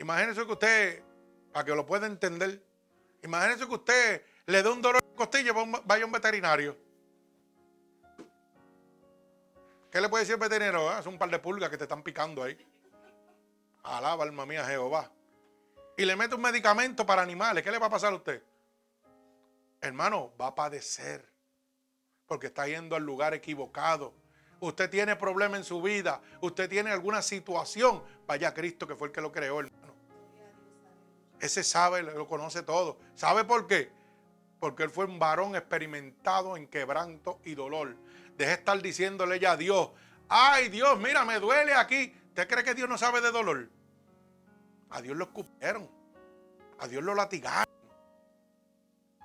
[0.00, 1.04] Imagínese que usted,
[1.52, 2.60] para que lo pueda entender,
[3.22, 5.52] imagínese que usted le dé un dolor de costilla,
[5.84, 6.76] vaya a un veterinario.
[9.92, 10.90] ¿Qué le puede decir el veterinario?
[10.90, 12.58] Ah, es un par de pulgas que te están picando ahí.
[13.84, 15.12] Alaba, alma mía, Jehová.
[15.96, 17.62] Y le mete un medicamento para animales.
[17.62, 18.42] ¿Qué le va a pasar a usted?
[19.80, 21.31] Hermano, va a padecer.
[22.26, 24.14] Porque está yendo al lugar equivocado.
[24.60, 26.20] Usted tiene problema en su vida.
[26.40, 28.02] Usted tiene alguna situación.
[28.26, 29.92] Vaya a Cristo que fue el que lo creó, hermano.
[31.40, 32.98] Ese sabe, lo conoce todo.
[33.14, 33.90] ¿Sabe por qué?
[34.62, 37.96] porque él fue un varón experimentado en quebranto y dolor.
[38.36, 39.90] Deje estar diciéndole ya a Dios,
[40.28, 42.14] ay Dios, mira, me duele aquí.
[42.28, 43.68] ¿Usted cree que Dios no sabe de dolor?
[44.90, 45.90] A Dios lo escupieron,
[46.78, 47.74] a Dios lo latigaron,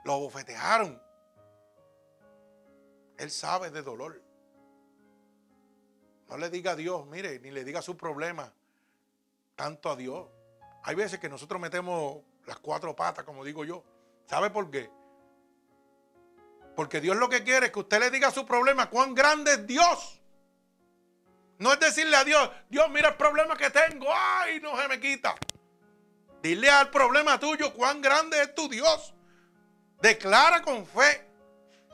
[0.05, 0.99] lo bofetearon.
[3.17, 4.21] Él sabe de dolor.
[6.29, 8.53] No le diga a Dios, mire, ni le diga su problema
[9.55, 10.27] tanto a Dios.
[10.83, 13.83] Hay veces que nosotros metemos las cuatro patas, como digo yo.
[14.25, 14.89] ¿Sabe por qué?
[16.75, 19.67] Porque Dios lo que quiere es que usted le diga su problema, cuán grande es
[19.67, 20.21] Dios.
[21.57, 24.99] No es decirle a Dios, Dios, mira el problema que tengo, ay, no se me
[24.99, 25.35] quita.
[26.43, 29.13] Dile al problema tuyo cuán grande es tu Dios.
[30.01, 31.27] Declara con fe,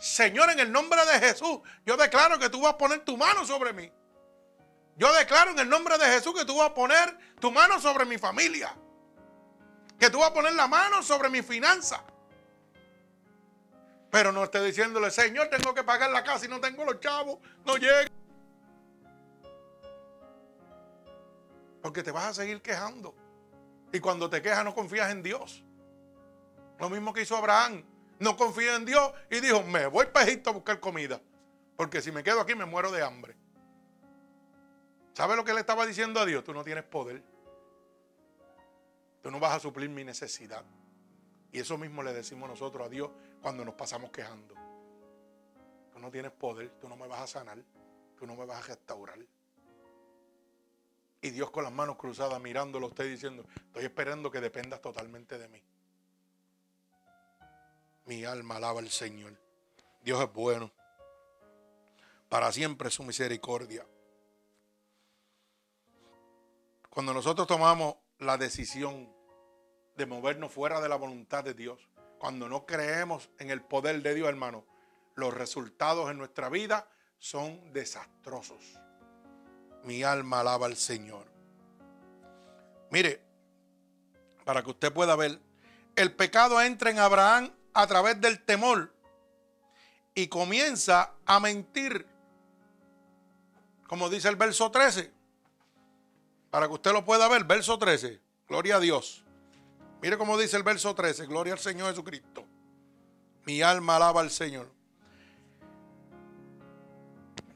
[0.03, 3.45] Señor, en el nombre de Jesús, yo declaro que tú vas a poner tu mano
[3.45, 3.89] sobre mí.
[4.97, 8.03] Yo declaro en el nombre de Jesús que tú vas a poner tu mano sobre
[8.03, 8.75] mi familia.
[9.97, 12.03] Que tú vas a poner la mano sobre mi finanza.
[14.11, 17.39] Pero no esté diciéndole, Señor, tengo que pagar la casa y no tengo los chavos,
[17.65, 18.09] no llega.
[21.81, 23.15] Porque te vas a seguir quejando.
[23.93, 25.63] Y cuando te quejas no confías en Dios.
[26.77, 27.85] Lo mismo que hizo Abraham.
[28.23, 31.19] No confía en Dios y dijo, me voy para Egipto a buscar comida.
[31.75, 33.35] Porque si me quedo aquí me muero de hambre.
[35.11, 36.41] ¿Sabe lo que le estaba diciendo a Dios?
[36.41, 37.21] Tú no tienes poder.
[39.21, 40.63] Tú no vas a suplir mi necesidad.
[41.51, 43.11] Y eso mismo le decimos nosotros a Dios
[43.41, 44.55] cuando nos pasamos quejando.
[45.91, 47.57] Tú no tienes poder, tú no me vas a sanar,
[48.17, 49.19] tú no me vas a restaurar.
[51.21, 55.37] Y Dios con las manos cruzadas mirándolo a usted diciendo, estoy esperando que dependas totalmente
[55.37, 55.61] de mí.
[58.05, 59.33] Mi alma alaba al Señor.
[60.01, 60.71] Dios es bueno.
[62.29, 63.85] Para siempre su misericordia.
[66.89, 69.11] Cuando nosotros tomamos la decisión
[69.95, 71.79] de movernos fuera de la voluntad de Dios,
[72.19, 74.65] cuando no creemos en el poder de Dios, hermano,
[75.15, 76.87] los resultados en nuestra vida
[77.17, 78.79] son desastrosos.
[79.83, 81.25] Mi alma alaba al Señor.
[82.89, 83.21] Mire,
[84.43, 85.39] para que usted pueda ver,
[85.95, 88.93] el pecado entra en Abraham a través del temor
[90.15, 92.07] y comienza a mentir.
[93.87, 95.11] Como dice el verso 13.
[96.49, 98.21] Para que usted lo pueda ver, verso 13.
[98.47, 99.23] Gloria a Dios.
[100.03, 102.45] Mire cómo dice el verso 13, gloria al Señor Jesucristo.
[103.45, 104.69] Mi alma alaba al Señor.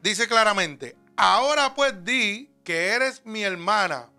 [0.02, 4.10] Dice claramente, ahora pues di que eres mi hermana,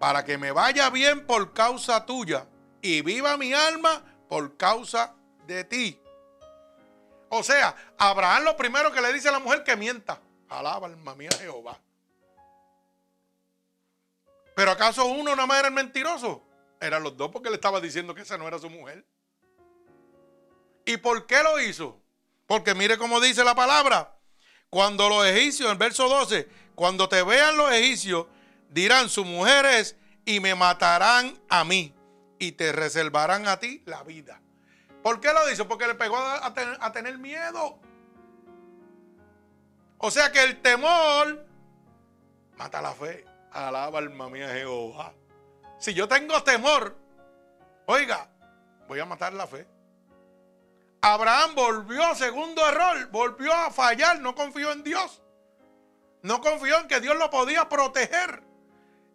[0.00, 2.48] para que me vaya bien por causa tuya
[2.82, 5.14] y viva mi alma por causa
[5.48, 6.00] de ti.
[7.30, 10.20] O sea, Abraham lo primero que le dice a la mujer que mienta.
[10.48, 11.78] Alaba alma mía Jehová.
[14.54, 16.42] Pero ¿acaso uno nada más era el mentiroso?
[16.80, 19.04] Eran los dos porque le estaba diciendo que esa no era su mujer.
[20.84, 22.00] ¿Y por qué lo hizo?
[22.46, 24.16] Porque mire cómo dice la palabra.
[24.70, 28.26] Cuando los egipcios, en verso 12, cuando te vean los egipcios,
[28.68, 31.94] dirán su mujer es y me matarán a mí
[32.38, 34.40] y te reservarán a ti la vida.
[35.08, 35.66] ¿Por qué lo hizo?
[35.66, 37.78] Porque le pegó a, tener, miedo.
[39.96, 41.46] O sea que el temor
[42.58, 43.24] mata la fe.
[43.50, 45.14] Alaba alma mía Jehová.
[45.78, 46.94] Si yo tengo temor,
[47.86, 48.28] oiga,
[48.86, 49.66] voy a matar la fe.
[51.00, 55.22] Abraham volvió, segundo error, volvió a fallar, no confió en Dios.
[56.20, 58.42] No confió en que Dios lo podía proteger.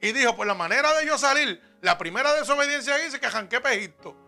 [0.01, 4.22] Y dijo, pues la manera de yo salir, la primera desobediencia dice que janqué Egipto.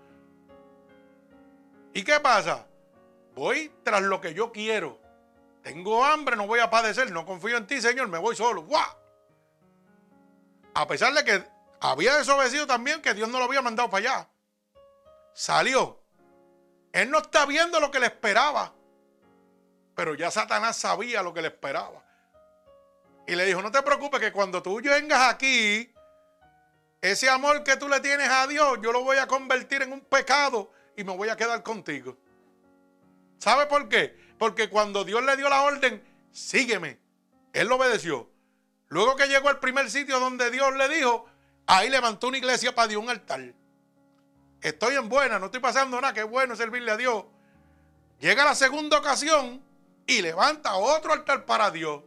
[1.96, 2.68] ¿Y qué pasa?
[3.36, 5.00] Voy tras lo que yo quiero.
[5.64, 8.64] Tengo hambre, no voy a padecer, no confío en ti, Señor, me voy solo.
[8.64, 8.86] ¡Guau!
[10.74, 11.42] A pesar de que
[11.80, 14.30] había desobedecido también que Dios no lo había mandado para allá.
[15.34, 16.04] Salió.
[16.92, 18.74] Él no está viendo lo que le esperaba.
[19.96, 22.04] Pero ya Satanás sabía lo que le esperaba.
[23.26, 25.96] Y le dijo, no te preocupes que cuando tú vengas aquí,
[27.02, 30.02] ese amor que tú le tienes a Dios, yo lo voy a convertir en un
[30.02, 32.18] pecado y me voy a quedar contigo.
[33.38, 34.18] ¿Sabe por qué?
[34.38, 37.00] Porque cuando Dios le dio la orden, sígueme,
[37.54, 38.30] él lo obedeció.
[38.88, 41.28] Luego que llegó al primer sitio donde Dios le dijo,
[41.68, 43.54] Ahí levantó una iglesia para Dios, un altar.
[44.62, 47.26] Estoy en buena, no estoy pasando nada, es bueno servirle a Dios.
[48.20, 49.62] Llega la segunda ocasión
[50.06, 52.04] y levanta otro altar para Dios.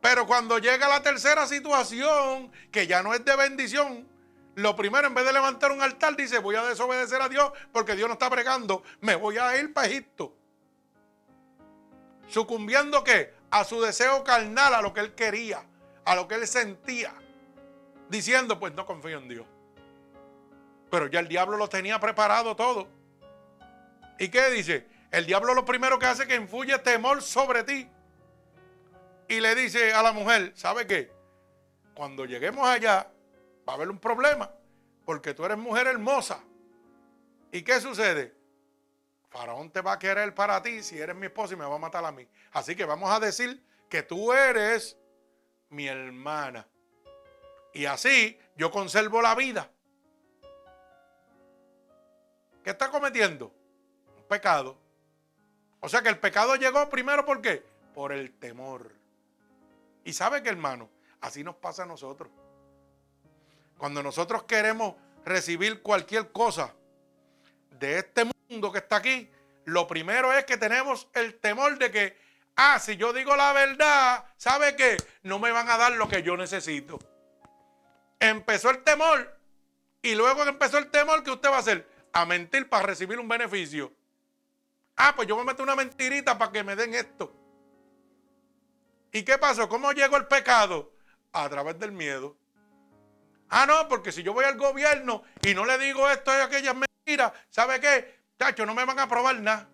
[0.00, 4.08] Pero cuando llega la tercera situación, que ya no es de bendición,
[4.62, 7.96] lo primero, en vez de levantar un altar, dice, voy a desobedecer a Dios porque
[7.96, 10.34] Dios no está pregando, me voy a ir para Egipto.
[12.28, 13.34] Sucumbiendo qué?
[13.50, 15.64] A su deseo carnal, a lo que él quería,
[16.04, 17.12] a lo que él sentía
[18.08, 19.46] diciendo, pues no confío en Dios.
[20.90, 22.88] Pero ya el diablo lo tenía preparado todo.
[24.18, 24.86] ¿Y qué dice?
[25.10, 27.88] El diablo lo primero que hace es que infuye temor sobre ti.
[29.28, 31.12] Y le dice a la mujer, ¿sabe qué?
[31.94, 33.08] Cuando lleguemos allá
[33.68, 34.50] va a haber un problema.
[35.04, 36.42] Porque tú eres mujer hermosa.
[37.52, 38.34] ¿Y qué sucede?
[39.28, 41.78] Faraón te va a querer para ti si eres mi esposa y me va a
[41.78, 42.26] matar a mí.
[42.52, 44.96] Así que vamos a decir que tú eres
[45.68, 46.66] mi hermana.
[47.72, 49.70] Y así yo conservo la vida.
[52.64, 53.54] ¿Qué está cometiendo?
[54.16, 54.76] Un pecado.
[55.80, 57.64] O sea que el pecado llegó primero ¿por qué?
[57.94, 58.92] Por el temor.
[60.04, 60.90] Y sabe que hermano,
[61.20, 62.30] así nos pasa a nosotros.
[63.80, 66.74] Cuando nosotros queremos recibir cualquier cosa
[67.70, 69.30] de este mundo que está aquí,
[69.64, 72.18] lo primero es que tenemos el temor de que,
[72.56, 74.98] ah, si yo digo la verdad, ¿sabe qué?
[75.22, 76.98] No me van a dar lo que yo necesito.
[78.18, 79.34] Empezó el temor
[80.02, 81.88] y luego empezó el temor, ¿qué usted va a hacer?
[82.12, 83.94] A mentir para recibir un beneficio.
[84.94, 87.34] Ah, pues yo voy a una mentirita para que me den esto.
[89.10, 89.70] ¿Y qué pasó?
[89.70, 90.92] ¿Cómo llegó el pecado?
[91.32, 92.36] A través del miedo.
[93.50, 96.74] Ah, no, porque si yo voy al gobierno y no le digo esto y aquellas
[96.74, 98.20] mentiras, ¿sabe qué?
[98.36, 99.68] Tacho, no me van a aprobar nada.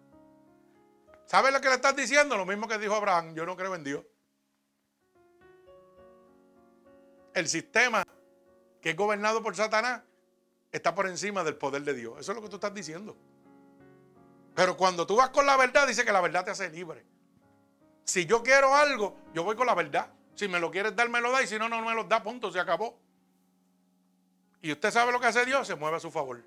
[1.27, 2.37] ¿Sabe lo que le estás diciendo?
[2.37, 4.05] Lo mismo que dijo Abraham, yo no creo en Dios.
[7.35, 8.03] El sistema
[8.81, 10.03] que es gobernado por Satanás
[10.72, 12.18] está por encima del poder de Dios.
[12.18, 13.14] Eso es lo que tú estás diciendo.
[14.55, 17.05] Pero cuando tú vas con la verdad, dice que la verdad te hace libre.
[18.05, 20.11] Si yo quiero algo, yo voy con la verdad.
[20.35, 21.43] Si me lo quieres dar, me lo da.
[21.43, 23.06] Y si no, no me lo da, punto, se acabó.
[24.67, 26.43] Y usted sabe lo que hace Dios, se mueve a su favor.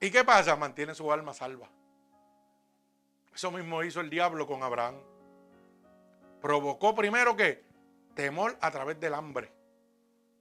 [0.00, 0.54] ¿Y qué pasa?
[0.54, 1.68] Mantiene su alma salva.
[3.34, 4.94] Eso mismo hizo el diablo con Abraham.
[6.40, 7.64] Provocó primero que
[8.14, 9.50] temor a través del hambre.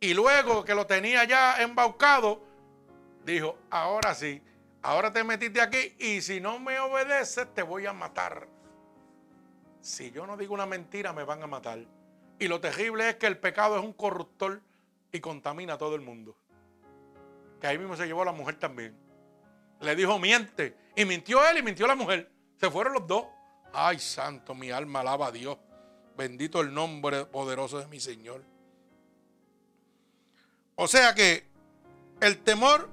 [0.02, 2.44] Y luego que lo tenía ya embaucado,
[3.26, 4.40] dijo, ahora sí,
[4.84, 8.48] ahora te metiste aquí y si no me obedeces te voy a matar.
[9.82, 11.80] Si yo no digo una mentira me van a matar.
[12.38, 14.62] Y lo terrible es que el pecado es un corruptor
[15.14, 16.36] y contamina a todo el mundo.
[17.62, 18.98] Que ahí mismo se llevó a la mujer también.
[19.80, 20.76] Le dijo, miente.
[20.96, 22.30] Y mintió él y mintió la mujer.
[22.60, 23.26] Se fueron los dos.
[23.72, 25.58] Ay, santo, mi alma alaba a Dios.
[26.18, 28.44] Bendito el nombre poderoso de mi Señor.
[30.76, 31.48] O sea que
[32.20, 32.90] el temor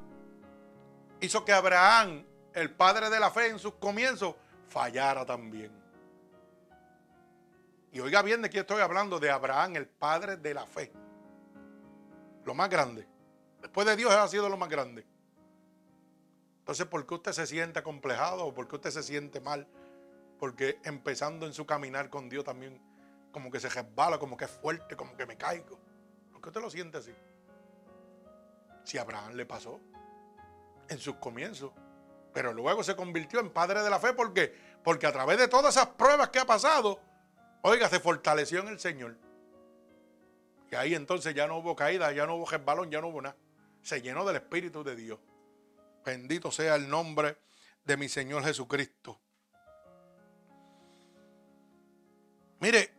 [1.20, 4.34] hizo que Abraham, el padre de la fe en sus comienzos,
[4.68, 5.72] fallara también.
[7.92, 10.92] Y oiga bien de quién estoy hablando, de Abraham, el padre de la fe
[12.50, 13.06] lo más grande.
[13.62, 15.06] Después de Dios ha sido lo más grande.
[16.58, 19.68] Entonces, ¿por qué usted se siente complejado o por qué usted se siente mal?
[20.36, 22.82] Porque empezando en su caminar con Dios también,
[23.30, 25.78] como que se resbala, como que es fuerte, como que me caigo.
[26.32, 27.14] ¿Por qué usted lo siente así?
[28.82, 29.78] Si Abraham le pasó
[30.88, 31.70] en sus comienzos,
[32.32, 34.12] pero luego se convirtió en padre de la fe.
[34.12, 34.52] ¿Por qué?
[34.82, 36.98] Porque a través de todas esas pruebas que ha pasado,
[37.62, 39.29] oiga, se fortaleció en el Señor.
[40.70, 43.36] Y ahí entonces ya no hubo caída, ya no hubo resbalón, ya no hubo nada.
[43.82, 45.18] Se llenó del Espíritu de Dios.
[46.04, 47.38] Bendito sea el nombre
[47.84, 49.20] de mi Señor Jesucristo.
[52.60, 52.94] Mire,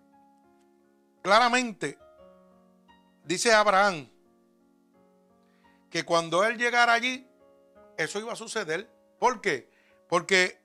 [1.21, 1.97] claramente
[3.23, 4.09] dice Abraham
[5.89, 7.27] que cuando él llegara allí,
[7.97, 8.89] eso iba a suceder.
[9.19, 9.69] ¿Por qué?
[10.09, 10.59] Porque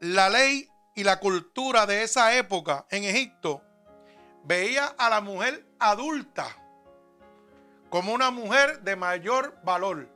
[0.00, 3.62] la ley y la cultura de esa época en Egipto
[4.44, 6.56] veía a la mujer adulta
[7.90, 10.08] como una mujer de mayor valor.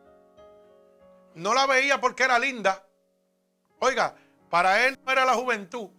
[1.35, 2.85] No la veía porque era linda.
[3.79, 4.15] Oiga,
[4.49, 5.91] para él no era la juventud.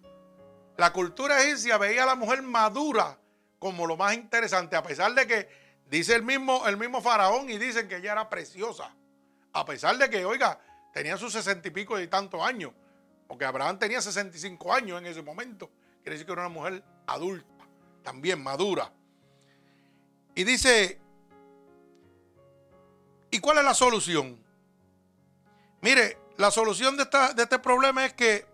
[0.77, 3.17] La cultura egipcia veía a la mujer madura
[3.59, 5.47] como lo más interesante, a pesar de que
[5.87, 8.95] dice el mismo, el mismo faraón y dicen que ella era preciosa.
[9.53, 10.59] A pesar de que, oiga,
[10.91, 12.71] tenía sus sesenta y pico y tantos años.
[13.27, 15.69] Porque Abraham tenía 65 años en ese momento.
[16.01, 17.65] Quiere decir que era una mujer adulta,
[18.03, 18.91] también madura.
[20.35, 20.99] Y dice,
[23.29, 24.41] ¿y cuál es la solución?
[25.81, 27.05] Mire, la solución de,
[27.35, 28.45] de este problema es que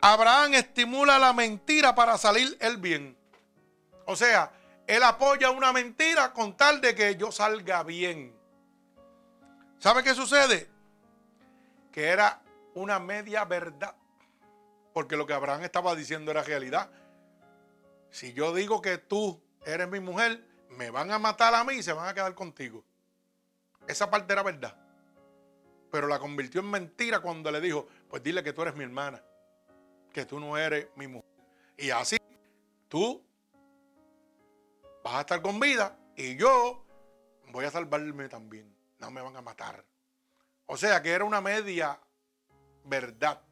[0.00, 3.16] Abraham estimula la mentira para salir el bien.
[4.06, 4.52] O sea,
[4.86, 8.36] él apoya una mentira con tal de que yo salga bien.
[9.78, 10.70] ¿Sabe qué sucede?
[11.90, 12.42] Que era
[12.74, 13.94] una media verdad.
[14.92, 16.90] Porque lo que Abraham estaba diciendo era realidad.
[18.10, 21.82] Si yo digo que tú eres mi mujer, me van a matar a mí y
[21.82, 22.84] se van a quedar contigo.
[23.86, 24.76] Esa parte era verdad.
[25.90, 29.22] Pero la convirtió en mentira cuando le dijo, pues dile que tú eres mi hermana,
[30.12, 31.30] que tú no eres mi mujer.
[31.76, 32.16] Y así
[32.88, 33.24] tú
[35.04, 36.84] vas a estar con vida y yo
[37.52, 38.74] voy a salvarme también.
[38.98, 39.84] No me van a matar.
[40.66, 42.00] O sea que era una media
[42.84, 43.42] verdad.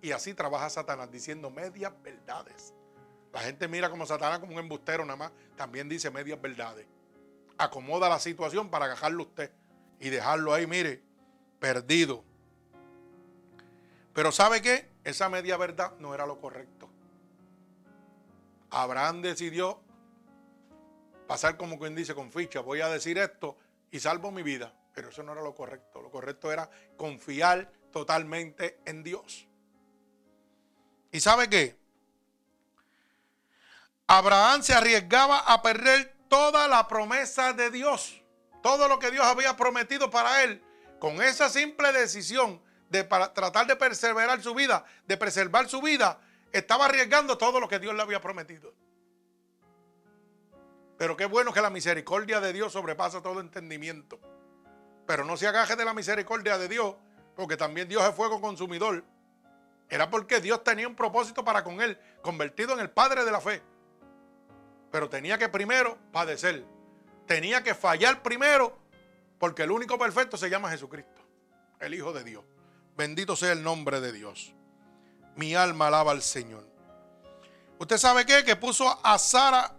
[0.00, 2.74] Y así trabaja Satanás diciendo medias verdades.
[3.32, 5.32] La gente mira como Satanás como un embustero nada más.
[5.56, 6.86] También dice medias verdades.
[7.58, 9.50] Acomoda la situación para agajarlo usted
[10.00, 11.02] y dejarlo ahí, mire,
[11.58, 12.24] perdido.
[14.12, 14.88] Pero ¿sabe qué?
[15.04, 16.88] Esa media verdad no era lo correcto.
[18.70, 19.80] Abraham decidió
[21.26, 23.56] pasar como quien dice con ficha, voy a decir esto
[23.90, 24.72] y salvo mi vida.
[24.94, 26.00] Pero eso no era lo correcto.
[26.00, 29.46] Lo correcto era confiar totalmente en Dios.
[31.12, 31.78] ¿Y sabe qué?
[34.08, 38.22] Abraham se arriesgaba a perder toda la promesa de Dios.
[38.62, 40.62] Todo lo que Dios había prometido para él.
[41.00, 46.20] Con esa simple decisión de tratar de perseverar su vida, de preservar su vida,
[46.52, 48.72] estaba arriesgando todo lo que Dios le había prometido.
[50.96, 54.18] Pero qué bueno que la misericordia de Dios sobrepasa todo entendimiento.
[55.06, 56.94] Pero no se agaje de la misericordia de Dios,
[57.34, 59.04] porque también Dios es fuego consumidor.
[59.88, 63.40] Era porque Dios tenía un propósito para con él, convertido en el Padre de la
[63.40, 63.62] fe.
[64.90, 66.64] Pero tenía que primero padecer.
[67.26, 68.78] Tenía que fallar primero,
[69.38, 71.20] porque el único perfecto se llama Jesucristo,
[71.80, 72.44] el Hijo de Dios.
[72.96, 74.54] Bendito sea el nombre de Dios.
[75.34, 76.66] Mi alma alaba al Señor.
[77.78, 78.44] ¿Usted sabe qué?
[78.44, 79.74] Que puso a Sara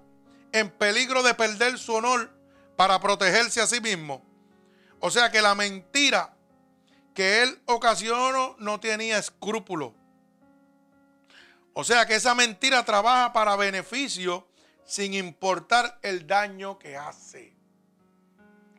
[0.51, 2.31] en peligro de perder su honor
[2.75, 4.23] para protegerse a sí mismo.
[4.99, 6.35] O sea que la mentira
[7.13, 9.95] que él ocasionó no tenía escrúpulo.
[11.73, 14.46] O sea que esa mentira trabaja para beneficio
[14.87, 17.53] sin importar el daño que hace.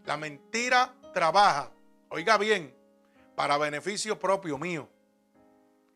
[0.05, 1.71] La mentira trabaja,
[2.09, 2.75] oiga bien,
[3.37, 4.89] para beneficio propio mío.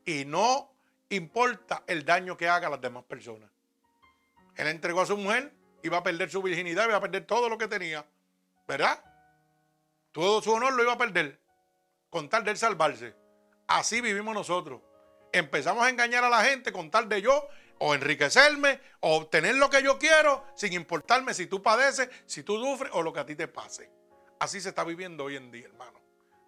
[0.05, 0.73] Y no
[1.09, 3.51] importa el daño que haga a las demás personas.
[4.55, 5.53] Él entregó a su mujer
[5.83, 8.07] iba a perder su virginidad, iba a perder todo lo que tenía.
[8.67, 9.03] ¿Verdad?
[10.13, 11.41] Todo su honor lo iba a perder
[12.11, 13.15] con tal de él salvarse.
[13.67, 14.81] Así vivimos nosotros.
[15.33, 17.49] Empezamos a engañar a la gente con tal de yo
[17.85, 22.57] o enriquecerme o obtener lo que yo quiero sin importarme si tú padeces, si tú
[22.63, 23.91] sufres o lo que a ti te pase.
[24.39, 26.01] Así se está viviendo hoy en día, hermano.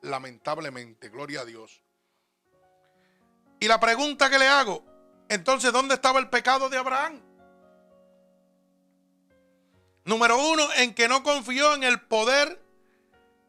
[0.03, 1.83] Lamentablemente, gloria a Dios.
[3.59, 4.85] Y la pregunta que le hago,
[5.29, 7.21] entonces, ¿dónde estaba el pecado de Abraham?
[10.05, 12.63] Número uno, en que no confió en el poder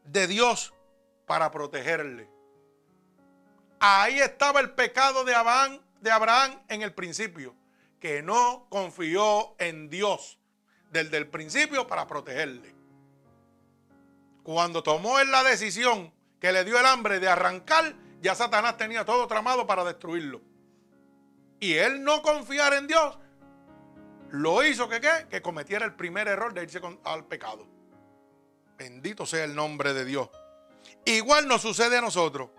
[0.06, 0.74] de Dios
[1.28, 2.28] para protegerle.
[3.80, 7.56] Ahí estaba el pecado de Abraham, de Abraham en el principio,
[8.06, 10.38] que no confió en Dios
[10.92, 12.76] desde el principio para protegerle.
[14.44, 19.06] Cuando tomó él la decisión que le dio el hambre de arrancar, ya Satanás tenía
[19.06, 20.40] todo tramado para destruirlo.
[21.60, 23.18] Y él no confiar en Dios
[24.30, 25.26] lo hizo que qué?
[25.28, 27.66] Que cometiera el primer error de irse al pecado.
[28.78, 30.30] Bendito sea el nombre de Dios.
[31.06, 32.52] Igual nos sucede a nosotros.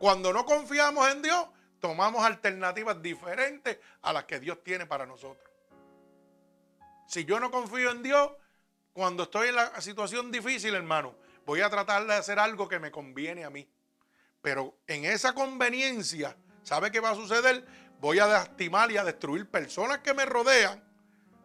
[0.00, 1.46] Cuando no confiamos en Dios,
[1.80, 5.50] tomamos alternativas diferentes a las que Dios tiene para nosotros.
[7.06, 8.30] Si yo no confío en Dios,
[8.92, 11.14] cuando estoy en la situación difícil, hermano,
[11.44, 13.68] voy a tratar de hacer algo que me conviene a mí.
[14.42, 17.66] Pero en esa conveniencia, ¿sabe qué va a suceder?
[18.00, 20.82] Voy a lastimar y a destruir personas que me rodean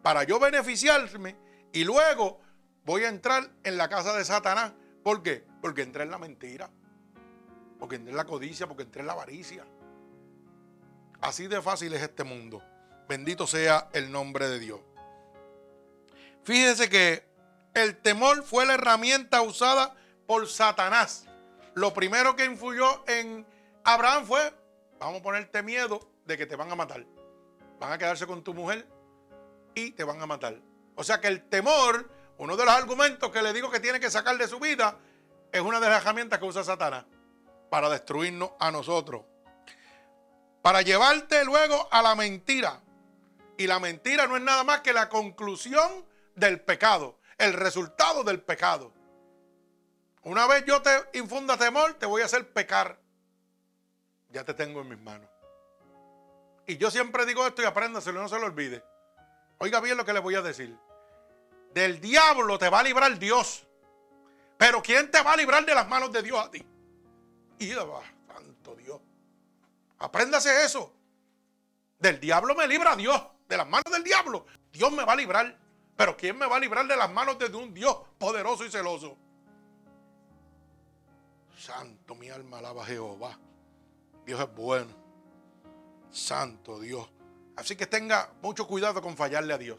[0.02, 1.36] para yo beneficiarme
[1.72, 2.40] y luego
[2.84, 4.72] voy a entrar en la casa de Satanás.
[5.02, 5.44] ¿Por qué?
[5.60, 6.70] Porque entré en la mentira,
[7.78, 9.66] porque entré en la codicia, porque entré en la avaricia.
[11.26, 12.62] Así de fácil es este mundo.
[13.08, 14.78] Bendito sea el nombre de Dios.
[16.44, 17.26] Fíjese que
[17.74, 19.96] el temor fue la herramienta usada
[20.28, 21.26] por Satanás.
[21.74, 23.44] Lo primero que influyó en
[23.82, 24.54] Abraham fue,
[25.00, 27.04] vamos a ponerte miedo de que te van a matar.
[27.80, 28.86] Van a quedarse con tu mujer,
[29.74, 30.60] y te van a matar.
[30.94, 32.08] O sea que el temor,
[32.38, 34.96] uno de los argumentos que le digo que tiene que sacar de su vida,
[35.50, 37.04] es una de las herramientas que usa Satanás
[37.68, 39.24] para destruirnos a nosotros.
[40.66, 42.80] Para llevarte luego a la mentira.
[43.56, 46.04] Y la mentira no es nada más que la conclusión
[46.34, 48.92] del pecado, el resultado del pecado.
[50.24, 50.90] Una vez yo te
[51.20, 52.98] infunda temor, te voy a hacer pecar.
[54.30, 55.30] Ya te tengo en mis manos.
[56.66, 58.82] Y yo siempre digo esto y apréndaselo, no se lo olvide.
[59.58, 60.76] Oiga bien lo que le voy a decir.
[61.74, 63.68] Del diablo te va a librar Dios.
[64.58, 66.66] Pero ¿quién te va a librar de las manos de Dios a ti?
[67.60, 68.15] Y Dios.
[69.98, 70.92] Apréndase eso.
[71.98, 73.20] Del diablo me libra Dios.
[73.48, 74.46] De las manos del diablo.
[74.72, 75.58] Dios me va a librar.
[75.96, 79.16] Pero ¿quién me va a librar de las manos de un Dios poderoso y celoso?
[81.58, 83.38] Santo, mi alma alaba a Jehová.
[84.26, 84.94] Dios es bueno.
[86.10, 87.08] Santo Dios.
[87.56, 89.78] Así que tenga mucho cuidado con fallarle a Dios.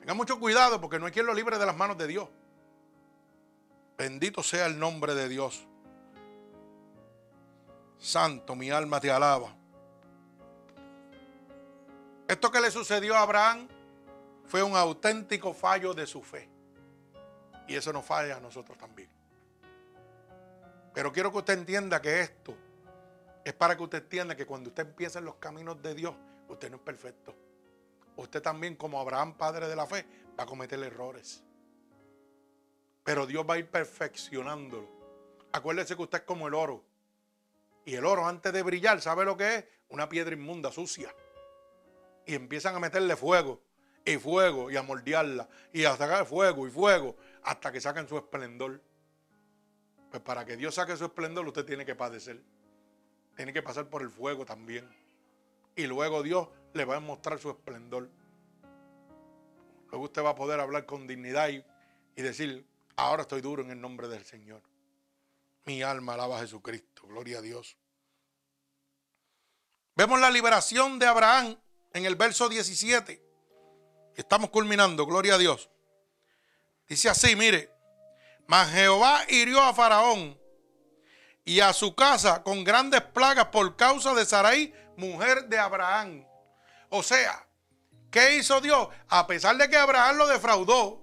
[0.00, 2.28] Tenga mucho cuidado porque no hay quien lo libre de las manos de Dios.
[3.98, 5.67] Bendito sea el nombre de Dios.
[7.98, 9.54] Santo, mi alma te alaba.
[12.26, 13.68] Esto que le sucedió a Abraham
[14.44, 16.48] fue un auténtico fallo de su fe.
[17.66, 19.10] Y eso nos falla a nosotros también.
[20.94, 22.54] Pero quiero que usted entienda que esto
[23.44, 26.14] es para que usted entienda que cuando usted empieza en los caminos de Dios,
[26.48, 27.34] usted no es perfecto.
[28.16, 30.04] Usted también, como Abraham, padre de la fe,
[30.38, 31.42] va a cometer errores.
[33.04, 34.88] Pero Dios va a ir perfeccionándolo.
[35.52, 36.82] Acuérdese que usted es como el oro.
[37.88, 39.64] Y el oro, antes de brillar, ¿sabe lo que es?
[39.88, 41.08] Una piedra inmunda, sucia.
[42.26, 43.62] Y empiezan a meterle fuego
[44.04, 48.18] y fuego y a moldearla y a sacar fuego y fuego hasta que saquen su
[48.18, 48.82] esplendor.
[50.10, 52.42] Pues para que Dios saque su esplendor, usted tiene que padecer.
[53.34, 54.86] Tiene que pasar por el fuego también.
[55.74, 58.10] Y luego Dios le va a mostrar su esplendor.
[59.90, 61.64] Luego usted va a poder hablar con dignidad y,
[62.16, 62.66] y decir,
[62.96, 64.60] ahora estoy duro en el nombre del Señor.
[65.68, 67.02] Mi alma alaba a Jesucristo.
[67.06, 67.76] Gloria a Dios.
[69.94, 71.60] Vemos la liberación de Abraham
[71.92, 73.22] en el verso 17.
[74.16, 75.68] Estamos culminando, gloria a Dios.
[76.88, 77.70] Dice así, mire,
[78.46, 80.40] mas Jehová hirió a Faraón
[81.44, 86.26] y a su casa con grandes plagas por causa de Sarai, mujer de Abraham.
[86.88, 87.46] O sea,
[88.10, 88.88] ¿qué hizo Dios?
[89.08, 91.02] A pesar de que Abraham lo defraudó,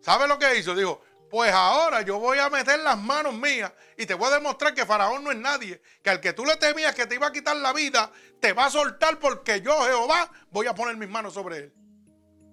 [0.00, 0.76] ¿sabe lo que hizo?
[0.76, 4.74] Dijo, pues ahora yo voy a meter las manos mías y te voy a demostrar
[4.74, 7.32] que Faraón no es nadie, que al que tú le temías que te iba a
[7.32, 8.10] quitar la vida,
[8.40, 11.74] te va a soltar porque yo, Jehová, voy a poner mis manos sobre él.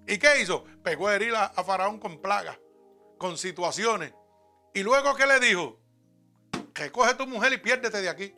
[0.07, 0.63] ¿Y qué hizo?
[0.83, 2.57] Pegó a herir a, Faraón con plagas,
[3.17, 4.13] con situaciones.
[4.73, 5.79] Y luego, ¿qué le dijo?
[6.73, 8.35] Que coge tu mujer y piérdete de aquí.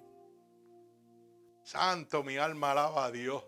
[1.63, 3.43] Santo, mi alma alaba a Dios.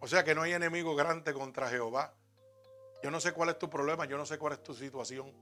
[0.00, 2.15] O sea que no hay enemigo grande contra Jehová.
[3.02, 5.32] Yo no sé cuál es tu problema, yo no sé cuál es tu situación.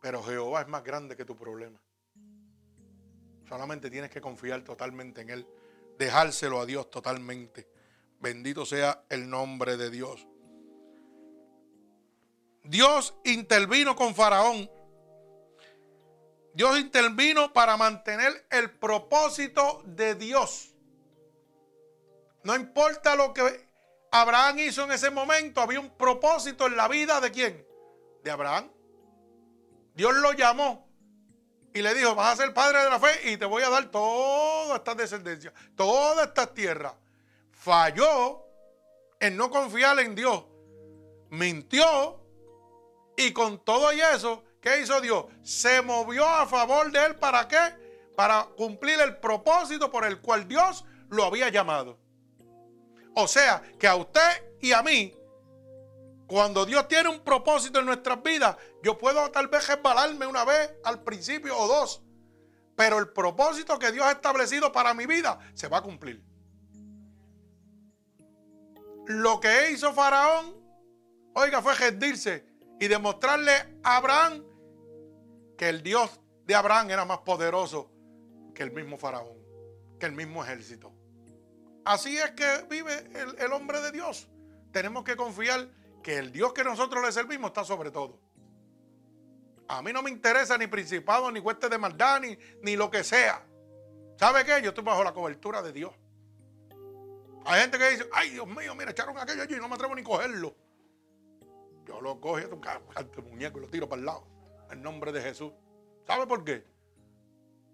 [0.00, 1.80] Pero Jehová es más grande que tu problema.
[3.48, 5.46] Solamente tienes que confiar totalmente en Él.
[5.98, 7.68] Dejárselo a Dios totalmente.
[8.20, 10.26] Bendito sea el nombre de Dios.
[12.64, 14.70] Dios intervino con Faraón.
[16.54, 20.74] Dios intervino para mantener el propósito de Dios.
[22.42, 23.69] No importa lo que
[24.10, 27.66] Abraham hizo en ese momento, había un propósito en la vida de quién?
[28.24, 28.70] De Abraham.
[29.94, 30.88] Dios lo llamó
[31.72, 33.90] y le dijo, vas a ser padre de la fe y te voy a dar
[33.90, 36.94] toda esta descendencia, toda esta tierra.
[37.52, 38.42] Falló
[39.20, 40.44] en no confiar en Dios.
[41.28, 42.20] Mintió
[43.16, 45.26] y con todo y eso, ¿qué hizo Dios?
[45.44, 47.16] Se movió a favor de él.
[47.16, 47.58] ¿Para qué?
[48.16, 51.99] Para cumplir el propósito por el cual Dios lo había llamado.
[53.14, 55.14] O sea, que a usted y a mí,
[56.26, 60.72] cuando Dios tiene un propósito en nuestras vidas, yo puedo tal vez resbalarme una vez
[60.84, 62.02] al principio o dos,
[62.76, 66.22] pero el propósito que Dios ha establecido para mi vida se va a cumplir.
[69.06, 70.54] Lo que hizo Faraón,
[71.34, 72.46] oiga, fue rendirse
[72.78, 74.44] y demostrarle a Abraham
[75.58, 77.90] que el Dios de Abraham era más poderoso
[78.54, 79.36] que el mismo Faraón,
[79.98, 80.92] que el mismo ejército.
[81.84, 84.28] Así es que vive el, hombre de Dios.
[84.72, 85.68] Tenemos que confiar
[86.02, 88.20] que el Dios que nosotros le servimos está sobre todo.
[89.68, 93.04] A mí no me interesa ni principado, ni hueste de maldad, ni, ni lo que
[93.04, 93.44] sea.
[94.16, 94.60] ¿Sabe qué?
[94.62, 95.92] Yo estoy bajo la cobertura de Dios.
[97.46, 99.94] Hay gente que dice, ay Dios mío, mira, echaron aquello allí y no me atrevo
[99.94, 100.54] ni cogerlo.
[101.86, 104.26] Yo lo cojo y un muñeco y lo tiro para el lado.
[104.70, 105.52] En nombre de Jesús.
[106.06, 106.64] ¿Sabe por qué?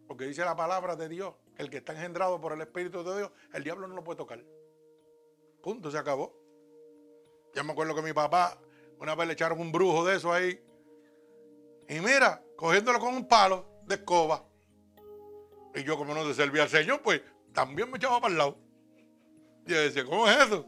[0.07, 3.31] Porque dice la palabra de Dios el que está engendrado por el Espíritu de Dios,
[3.53, 4.43] el diablo no lo puede tocar.
[5.63, 6.33] Punto, se acabó.
[7.55, 8.59] Ya me acuerdo que mi papá,
[9.01, 10.63] una vez le echaron un brujo de eso ahí.
[11.89, 14.45] Y mira, cogiéndolo con un palo de escoba.
[15.75, 17.23] Y yo, como no se servía al Señor, pues
[17.53, 18.59] también me echaba para el lado.
[19.67, 20.67] Y yo decía, ¿cómo es eso?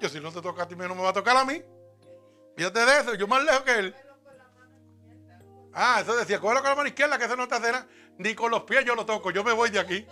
[0.00, 1.62] que si no te toca a ti, no me va a tocar a mí.
[2.56, 3.94] Fíjate de eso, yo más lejos que él.
[5.74, 7.86] Ah, eso decía, cógelo con la mano izquierda, que eso no te hace nada.
[8.18, 10.06] Ni con los pies yo lo toco, yo me voy de aquí.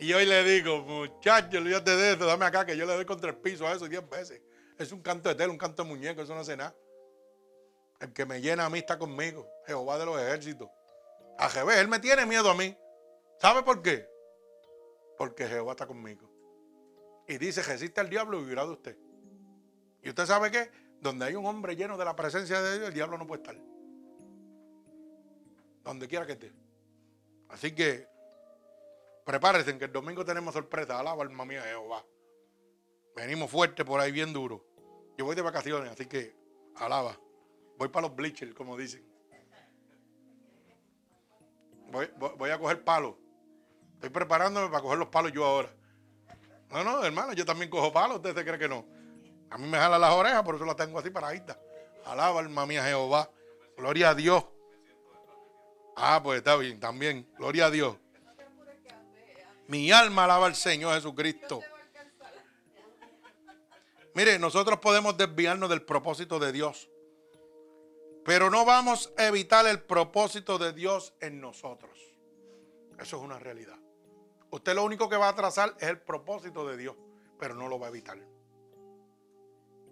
[0.00, 3.30] Y hoy le digo, muchacho, olvídate de eso, dame acá que yo le doy contra
[3.30, 4.42] el piso a eso diez veces.
[4.76, 6.74] Es un canto de tela, un canto de muñeco, eso no hace nada.
[8.00, 10.68] El que me llena a mí está conmigo, Jehová de los ejércitos.
[11.38, 12.76] A Jehová, él me tiene miedo a mí.
[13.40, 14.08] ¿Sabe por qué?
[15.16, 16.28] Porque Jehová está conmigo.
[17.28, 18.96] Y dice, resiste al diablo y vivirá de usted.
[20.02, 20.70] ¿Y usted sabe qué?
[21.04, 23.54] Donde hay un hombre lleno de la presencia de Dios, el diablo no puede estar
[25.84, 26.50] donde quiera que esté.
[27.50, 28.08] Así que
[29.24, 30.98] prepárense que el domingo tenemos sorpresa.
[30.98, 32.02] Alaba alma mía Jehová.
[33.14, 34.64] Venimos fuerte por ahí, bien duro.
[35.18, 36.34] Yo voy de vacaciones, así que
[36.76, 37.20] alaba.
[37.76, 39.04] Voy para los bleachers, como dicen.
[41.92, 43.14] Voy, a coger palos.
[43.96, 45.68] Estoy preparándome para coger los palos yo ahora.
[46.70, 48.16] No, no, hermano, yo también cojo palos.
[48.16, 48.93] ¿Usted se cree que no?
[49.54, 51.56] A mí me jalan las orejas, por eso las tengo así paraditas.
[52.06, 53.30] Alaba alma mía Jehová.
[53.76, 54.44] Gloria a Dios.
[55.94, 57.24] Ah, pues está bien, también.
[57.38, 57.96] Gloria a Dios.
[59.68, 61.62] Mi alma alaba al Señor Jesucristo.
[64.14, 66.90] Mire, nosotros podemos desviarnos del propósito de Dios,
[68.24, 71.96] pero no vamos a evitar el propósito de Dios en nosotros.
[72.98, 73.78] Eso es una realidad.
[74.50, 76.96] Usted lo único que va a trazar es el propósito de Dios,
[77.38, 78.33] pero no lo va a evitar.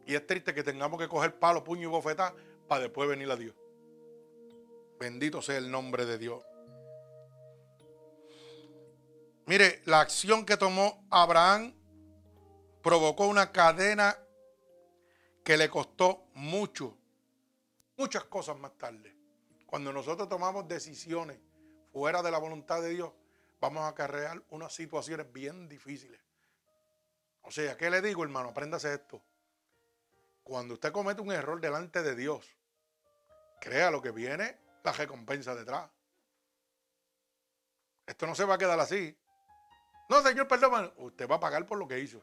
[0.06, 2.34] Y es triste que tengamos que coger palo, puño y bofetá
[2.68, 3.54] para después venir a Dios.
[4.98, 6.44] Bendito sea el nombre de Dios.
[9.46, 11.74] Mire, la acción que tomó Abraham
[12.82, 14.16] provocó una cadena
[15.44, 16.96] que le costó mucho,
[17.96, 19.16] muchas cosas más tarde.
[19.66, 21.38] Cuando nosotros tomamos decisiones
[21.92, 23.12] fuera de la voluntad de Dios,
[23.60, 26.20] vamos a acarrear unas situaciones bien difíciles.
[27.42, 28.50] O sea, ¿qué le digo, hermano?
[28.50, 29.22] Apréndase esto.
[30.43, 32.47] Cuando usted comete un error delante de Dios,
[33.60, 35.90] crea lo que viene la recompensa detrás.
[38.06, 39.16] Esto no se va a quedar así.
[40.09, 42.23] No, señor, perdón, usted va a pagar por lo que hizo.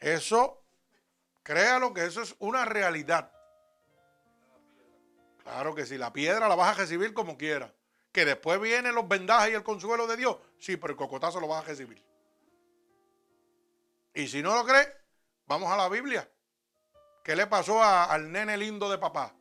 [0.00, 0.62] Eso,
[1.42, 3.32] créalo que eso es una realidad.
[5.42, 7.72] Claro que si la piedra la vas a recibir como quiera.
[8.12, 10.36] Que después vienen los vendajes y el consuelo de Dios.
[10.58, 12.02] Sí, pero el cocotazo lo vas a recibir.
[14.12, 14.92] Y si no lo crees,
[15.46, 16.28] vamos a la Biblia.
[17.22, 19.34] ¿Qué le pasó al nene lindo de papá?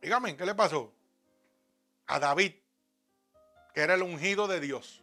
[0.00, 0.92] Dígame, ¿qué le pasó?
[2.06, 2.54] A David,
[3.74, 5.02] que era el ungido de Dios,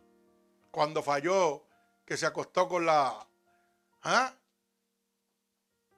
[0.72, 1.66] cuando falló,
[2.06, 3.28] que se acostó con la,
[4.04, 4.34] ¿ah?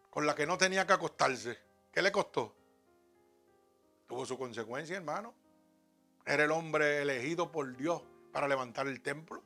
[0.09, 1.57] con la que no tenía que acostarse.
[1.91, 2.55] ¿Qué le costó?
[4.07, 5.33] Tuvo su consecuencia, hermano.
[6.25, 8.01] Era el hombre elegido por Dios
[8.31, 9.41] para levantar el templo.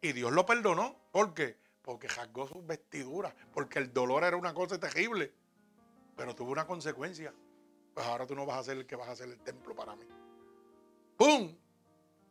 [0.00, 0.96] Y Dios lo perdonó.
[1.12, 1.58] ¿Por qué?
[1.86, 3.32] Porque rasgó sus vestiduras.
[3.54, 5.32] Porque el dolor era una cosa terrible.
[6.14, 7.32] Pero tuvo una consecuencia
[7.96, 9.96] pues ahora tú no vas a ser el que vas a hacer el templo para
[9.96, 10.04] mí.
[11.16, 11.56] ¡Pum!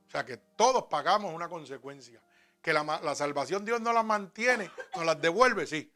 [0.07, 2.21] O sea que todos pagamos una consecuencia.
[2.61, 5.91] Que la, la salvación Dios no la mantiene, nos las devuelve, sí.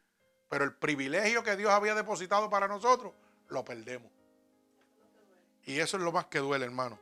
[0.48, 3.12] Pero el privilegio que Dios había depositado para nosotros,
[3.48, 4.10] lo perdemos.
[5.62, 6.98] Y eso es lo más que duele, hermano.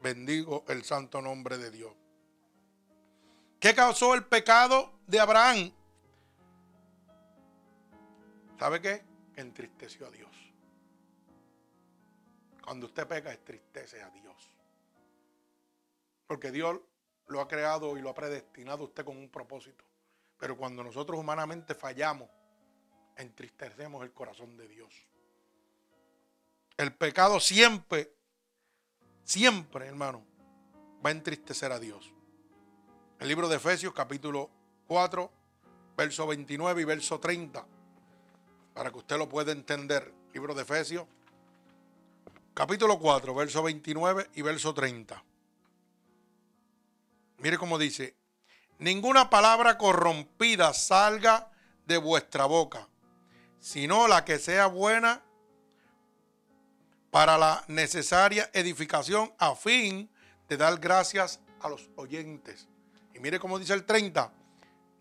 [0.00, 1.92] Bendigo el santo nombre de Dios.
[3.60, 5.70] ¿Qué causó el pecado de Abraham?
[8.58, 9.04] ¿Sabe qué?
[9.36, 10.30] Entristeció a Dios.
[12.64, 14.50] Cuando usted peca, tristeza a Dios.
[16.26, 16.80] Porque Dios
[17.28, 19.84] lo ha creado y lo ha predestinado usted con un propósito.
[20.38, 22.28] Pero cuando nosotros humanamente fallamos,
[23.16, 24.92] entristecemos el corazón de Dios.
[26.76, 28.12] El pecado siempre,
[29.24, 30.24] siempre, hermano,
[31.04, 32.12] va a entristecer a Dios.
[33.18, 34.50] El libro de Efesios, capítulo
[34.88, 35.30] 4,
[35.96, 37.66] verso 29 y verso 30,
[38.76, 40.12] para que usted lo pueda entender.
[40.34, 41.06] Libro de Efesios,
[42.52, 45.24] capítulo 4, verso 29 y verso 30.
[47.38, 48.14] Mire cómo dice,
[48.78, 51.50] ninguna palabra corrompida salga
[51.86, 52.86] de vuestra boca,
[53.60, 55.22] sino la que sea buena
[57.10, 60.10] para la necesaria edificación a fin
[60.50, 62.68] de dar gracias a los oyentes.
[63.14, 64.30] Y mire cómo dice el 30,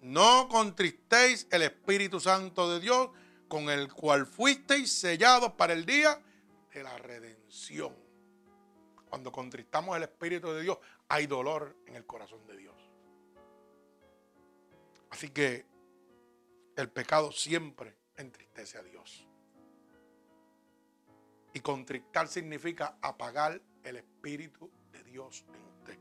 [0.01, 3.09] no contristéis el Espíritu Santo de Dios,
[3.47, 6.21] con el cual fuisteis sellados para el día
[6.73, 7.95] de la redención.
[9.09, 10.77] Cuando contristamos el Espíritu de Dios,
[11.07, 12.75] hay dolor en el corazón de Dios.
[15.09, 15.65] Así que
[16.75, 19.25] el pecado siempre entristece a Dios.
[21.53, 25.99] Y contristar significa apagar el Espíritu de Dios en usted.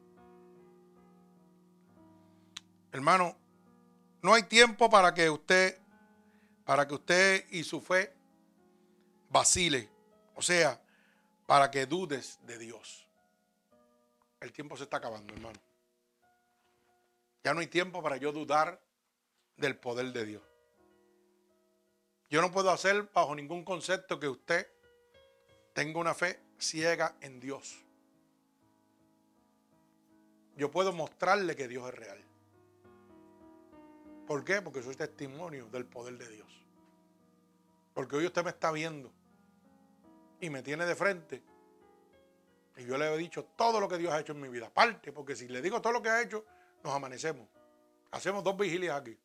[2.91, 3.37] Hermano,
[4.23, 5.79] no hay tiempo para que usted,
[6.65, 8.13] para que usted y su fe
[9.29, 9.95] vacile
[10.35, 10.81] o sea,
[11.47, 13.07] para que dudes de Dios.
[14.41, 15.59] El tiempo se está acabando, hermano.
[17.43, 18.81] Ya no hay tiempo para yo dudar
[19.57, 20.43] del poder de Dios.
[22.31, 24.67] Yo no puedo hacer bajo ningún concepto que usted
[25.73, 27.81] tenga una fe ciega en Dios.
[30.57, 32.25] Yo puedo mostrarle que Dios es real.
[34.27, 34.63] ¿Por qué?
[34.63, 36.65] Porque soy testimonio del poder de Dios.
[37.93, 39.13] Porque hoy usted me está viendo
[40.41, 41.43] y me tiene de frente.
[42.77, 44.67] Y yo le he dicho todo lo que Dios ha hecho en mi vida.
[44.67, 46.45] Aparte, porque si le digo todo lo que ha hecho,
[46.83, 47.49] nos amanecemos.
[48.11, 49.19] Hacemos dos vigilias aquí.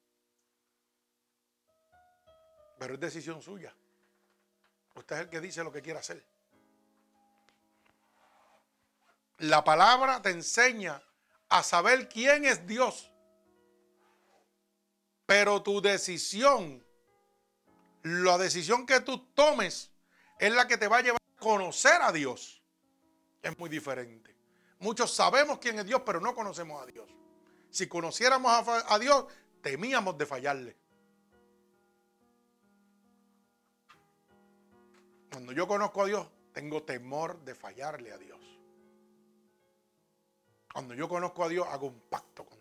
[2.78, 3.74] Pero es decisión suya.
[4.96, 6.24] Usted es el que dice lo que quiere hacer.
[9.40, 11.02] La palabra te enseña
[11.48, 13.12] a saber quién es Dios.
[15.30, 16.84] Pero tu decisión,
[18.02, 19.92] la decisión que tú tomes,
[20.40, 22.64] es la que te va a llevar a conocer a Dios.
[23.44, 24.36] Es muy diferente.
[24.80, 27.08] Muchos sabemos quién es Dios, pero no conocemos a Dios.
[27.70, 29.26] Si conociéramos a, Dios,
[29.62, 30.76] temíamos de fallarle.
[35.32, 38.40] Cuando yo conozco a Dios, tengo temor de fallarle a Dios.
[40.74, 42.59] Cuando yo conozco a Dios, hago un pacto con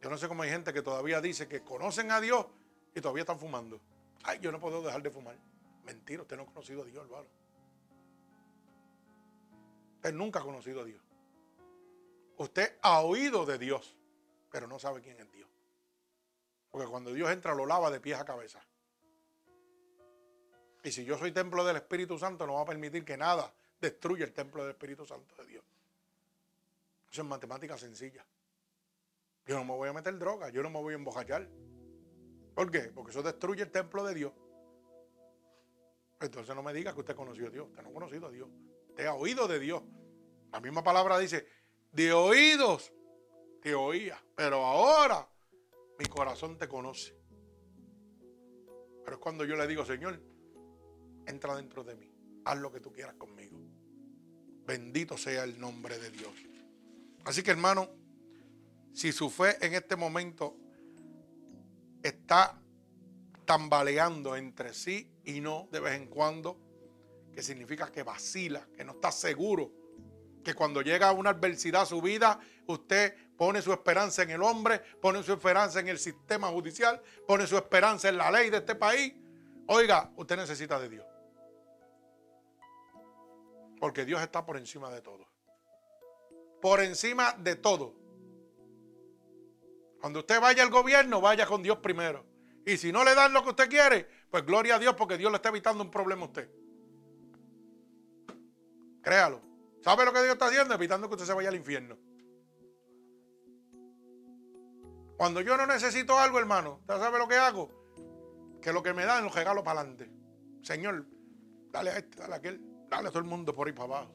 [0.00, 2.46] Yo no sé cómo hay gente que todavía dice que conocen a Dios
[2.94, 3.80] y todavía están fumando.
[4.22, 5.36] Ay, yo no puedo dejar de fumar.
[5.84, 7.26] Mentira, usted no ha conocido a Dios, hermano.
[9.96, 11.02] Usted nunca ha conocido a Dios.
[12.38, 13.94] Usted ha oído de Dios,
[14.50, 15.48] pero no sabe quién es Dios.
[16.70, 18.64] Porque cuando Dios entra lo lava de pies a cabeza.
[20.82, 24.24] Y si yo soy templo del Espíritu Santo, no va a permitir que nada destruya
[24.24, 25.64] el templo del Espíritu Santo de Dios.
[27.10, 28.24] Eso es matemática sencilla.
[29.46, 31.48] Yo no me voy a meter droga, yo no me voy a embojachar.
[32.54, 32.90] ¿Por qué?
[32.94, 34.32] Porque eso destruye el templo de Dios.
[36.20, 37.68] Entonces no me diga que usted conoció a Dios.
[37.68, 38.48] Usted no ha conocido a Dios.
[38.88, 39.82] Usted ha oído de Dios.
[40.52, 41.46] La misma palabra dice,
[41.92, 42.92] de oídos
[43.62, 45.26] te oía, pero ahora
[45.98, 47.16] mi corazón te conoce.
[49.04, 50.20] Pero es cuando yo le digo, Señor,
[51.26, 52.12] entra dentro de mí.
[52.44, 53.58] Haz lo que tú quieras conmigo.
[54.66, 56.32] Bendito sea el nombre de Dios.
[57.24, 57.88] Así que hermano,
[58.92, 60.56] si su fe en este momento
[62.02, 62.60] está
[63.44, 66.58] tambaleando entre sí y no de vez en cuando,
[67.32, 69.72] que significa que vacila, que no está seguro,
[70.44, 74.80] que cuando llega una adversidad a su vida, usted pone su esperanza en el hombre,
[75.00, 78.74] pone su esperanza en el sistema judicial, pone su esperanza en la ley de este
[78.74, 79.14] país.
[79.66, 81.06] Oiga, usted necesita de Dios.
[83.78, 85.26] Porque Dios está por encima de todo.
[86.60, 87.99] Por encima de todo.
[90.00, 92.24] Cuando usted vaya al gobierno, vaya con Dios primero.
[92.64, 95.30] Y si no le dan lo que usted quiere, pues gloria a Dios porque Dios
[95.30, 96.50] le está evitando un problema a usted.
[99.02, 99.42] Créalo.
[99.82, 100.74] ¿Sabe lo que Dios está haciendo?
[100.74, 101.98] Evitando que usted se vaya al infierno.
[105.16, 107.70] Cuando yo no necesito algo, hermano, ¿usted sabe lo que hago?
[108.62, 110.10] Que lo que me dan lo regalo para adelante.
[110.62, 111.06] Señor,
[111.70, 114.14] dale a este, dale a aquel, dale a todo el mundo por ahí para abajo.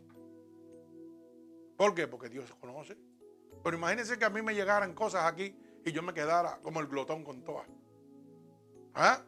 [1.77, 2.07] ¿Por qué?
[2.07, 2.97] Porque Dios conoce.
[3.63, 5.55] Pero imagínense que a mí me llegaran cosas aquí
[5.85, 7.67] y yo me quedara como el glotón con todas.
[8.95, 9.21] ¿Ah?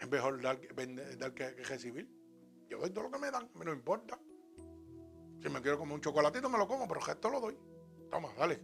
[0.00, 2.10] Es mejor dar, que, recibir.
[2.68, 4.18] Yo doy todo lo que me dan, me no importa.
[5.40, 7.56] Si me quiero comer un chocolatito, me lo como, pero el gesto lo doy.
[8.10, 8.60] Toma, dale.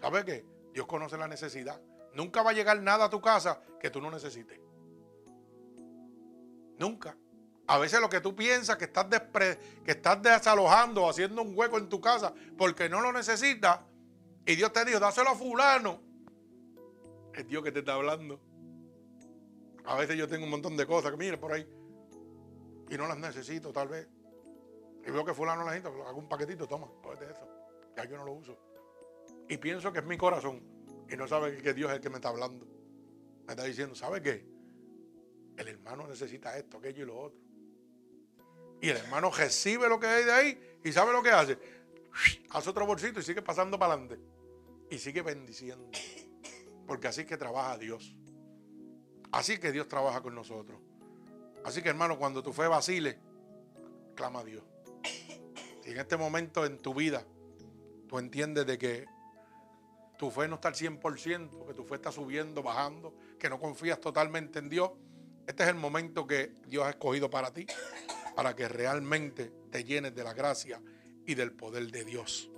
[0.00, 0.46] ¿Sabes qué?
[0.72, 1.80] Dios conoce la necesidad.
[2.14, 4.60] Nunca va a llegar nada a tu casa que tú no necesites.
[6.78, 7.16] Nunca.
[7.66, 11.88] A veces lo que tú piensas que estás, que estás desalojando haciendo un hueco en
[11.88, 13.80] tu casa porque no lo necesitas,
[14.44, 16.00] y Dios te dijo, dáselo a fulano.
[17.34, 18.40] Es Dios que te está hablando.
[19.84, 21.66] A veces yo tengo un montón de cosas que mire por ahí.
[22.90, 24.08] Y no las necesito, tal vez.
[25.06, 26.88] Y veo que fulano la gente, hago un paquetito, toma,
[27.18, 27.48] de eso.
[27.96, 28.58] Ya yo no lo uso.
[29.48, 30.60] Y pienso que es mi corazón.
[31.08, 32.66] Y no sabe que Dios es el que me está hablando.
[33.46, 34.44] Me está diciendo, ¿sabe qué?
[35.56, 37.40] El hermano necesita esto, aquello y lo otro.
[38.80, 41.58] Y el hermano recibe lo que hay de ahí y sabe lo que hace.
[42.50, 44.31] Hace otro bolsito y sigue pasando para adelante
[44.92, 45.90] y sigue bendiciendo.
[46.86, 48.14] Porque así que trabaja Dios.
[49.32, 50.78] Así que Dios trabaja con nosotros.
[51.64, 53.18] Así que hermano, cuando tu fe vacile,
[54.14, 54.62] clama a Dios.
[55.82, 57.24] Si en este momento en tu vida
[58.06, 59.06] tú entiendes de que
[60.18, 63.98] tu fe no está al 100%, que tu fe está subiendo, bajando, que no confías
[63.98, 64.90] totalmente en Dios,
[65.46, 67.66] este es el momento que Dios ha escogido para ti,
[68.36, 70.82] para que realmente te llenes de la gracia
[71.26, 72.50] y del poder de Dios.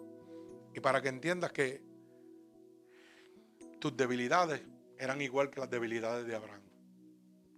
[0.75, 1.94] Y para que entiendas que
[3.85, 4.63] tus debilidades
[4.97, 6.63] eran igual que las debilidades de Abraham.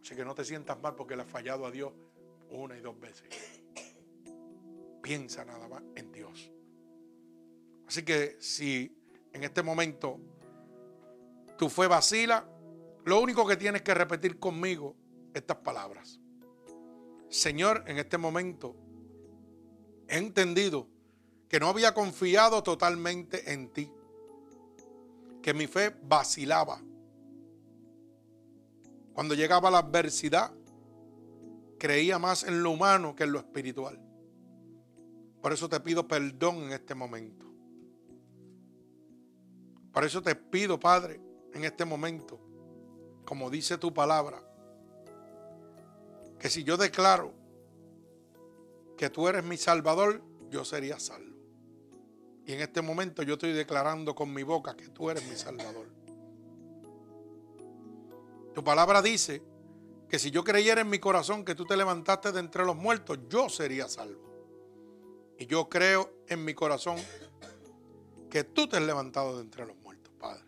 [0.03, 1.93] Así que no te sientas mal porque le has fallado a Dios
[2.51, 3.29] una y dos veces.
[5.01, 6.51] Piensa nada más en Dios.
[7.87, 8.93] Así que si
[9.33, 10.19] en este momento
[11.57, 12.45] tu fe vacila,
[13.05, 14.97] lo único que tienes que repetir conmigo
[15.33, 16.19] estas palabras.
[17.29, 18.75] Señor, en este momento
[20.09, 20.89] he entendido
[21.49, 23.93] que no había confiado totalmente en ti
[25.47, 26.81] que mi fe vacilaba.
[29.15, 30.53] Cuando llegaba la adversidad,
[31.79, 33.97] creía más en lo humano que en lo espiritual.
[35.41, 37.47] Por eso te pido perdón en este momento.
[39.93, 41.21] Por eso te pido, Padre,
[41.55, 42.41] en este momento,
[43.25, 44.43] como dice tu palabra,
[46.41, 47.33] que si yo declaro
[48.99, 51.36] que tú eres mi Salvador, yo sería salvo.
[52.47, 55.89] Y en este momento yo estoy declarando con mi boca que tú eres mi Salvador.
[58.55, 59.43] Tu palabra dice
[60.09, 63.19] que si yo creyera en mi corazón que tú te levantaste de entre los muertos,
[63.29, 64.23] yo sería salvo.
[65.39, 66.97] Y yo creo en mi corazón
[68.31, 70.45] que tú te has levantado de entre los muertos, Padre.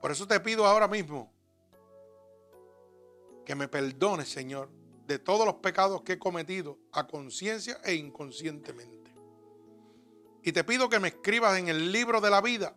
[0.00, 1.32] Por eso te pido ahora mismo
[3.46, 4.68] que me perdones, Señor,
[5.06, 8.99] de todos los pecados que he cometido a conciencia e inconscientemente.
[10.42, 12.76] Y te pido que me escribas en el libro de la vida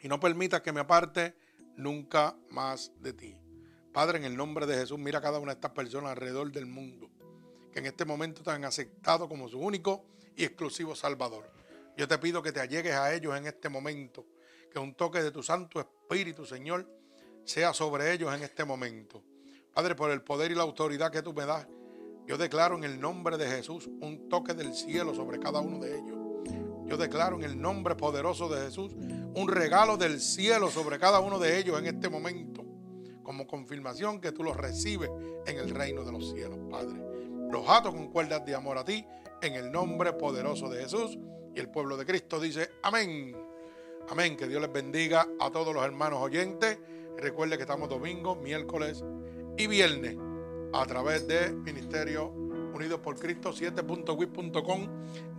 [0.00, 1.34] y no permitas que me aparte
[1.76, 3.36] nunca más de ti.
[3.92, 6.66] Padre, en el nombre de Jesús, mira a cada una de estas personas alrededor del
[6.66, 7.10] mundo
[7.72, 10.04] que en este momento te han aceptado como su único
[10.36, 11.50] y exclusivo Salvador.
[11.96, 14.26] Yo te pido que te allegues a ellos en este momento,
[14.72, 16.88] que un toque de tu Santo Espíritu, Señor,
[17.44, 19.22] sea sobre ellos en este momento.
[19.74, 21.66] Padre, por el poder y la autoridad que tú me das,
[22.26, 25.98] yo declaro en el nombre de Jesús un toque del cielo sobre cada uno de
[25.98, 26.17] ellos.
[26.88, 28.94] Yo declaro en el nombre poderoso de Jesús
[29.34, 32.64] un regalo del cielo sobre cada uno de ellos en este momento,
[33.22, 35.10] como confirmación que tú los recibes
[35.46, 36.98] en el reino de los cielos, Padre.
[37.50, 39.04] Los ato con cuerdas de amor a ti,
[39.42, 41.18] en el nombre poderoso de Jesús.
[41.54, 43.36] Y el pueblo de Cristo dice, amén.
[44.08, 44.36] Amén.
[44.36, 46.78] Que Dios les bendiga a todos los hermanos oyentes.
[47.16, 49.04] recuerde que estamos domingo, miércoles
[49.56, 50.16] y viernes
[50.72, 52.47] a través de Ministerio
[52.78, 54.88] Unidos por Cristo 7.wit.com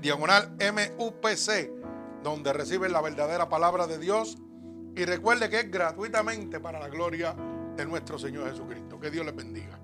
[0.02, 1.80] diagonal MUPC
[2.24, 4.38] donde reciben la verdadera palabra de Dios
[4.96, 7.36] y recuerde que es gratuitamente para la gloria
[7.76, 9.00] de nuestro Señor Jesucristo.
[9.00, 9.80] Que Dios les bendiga.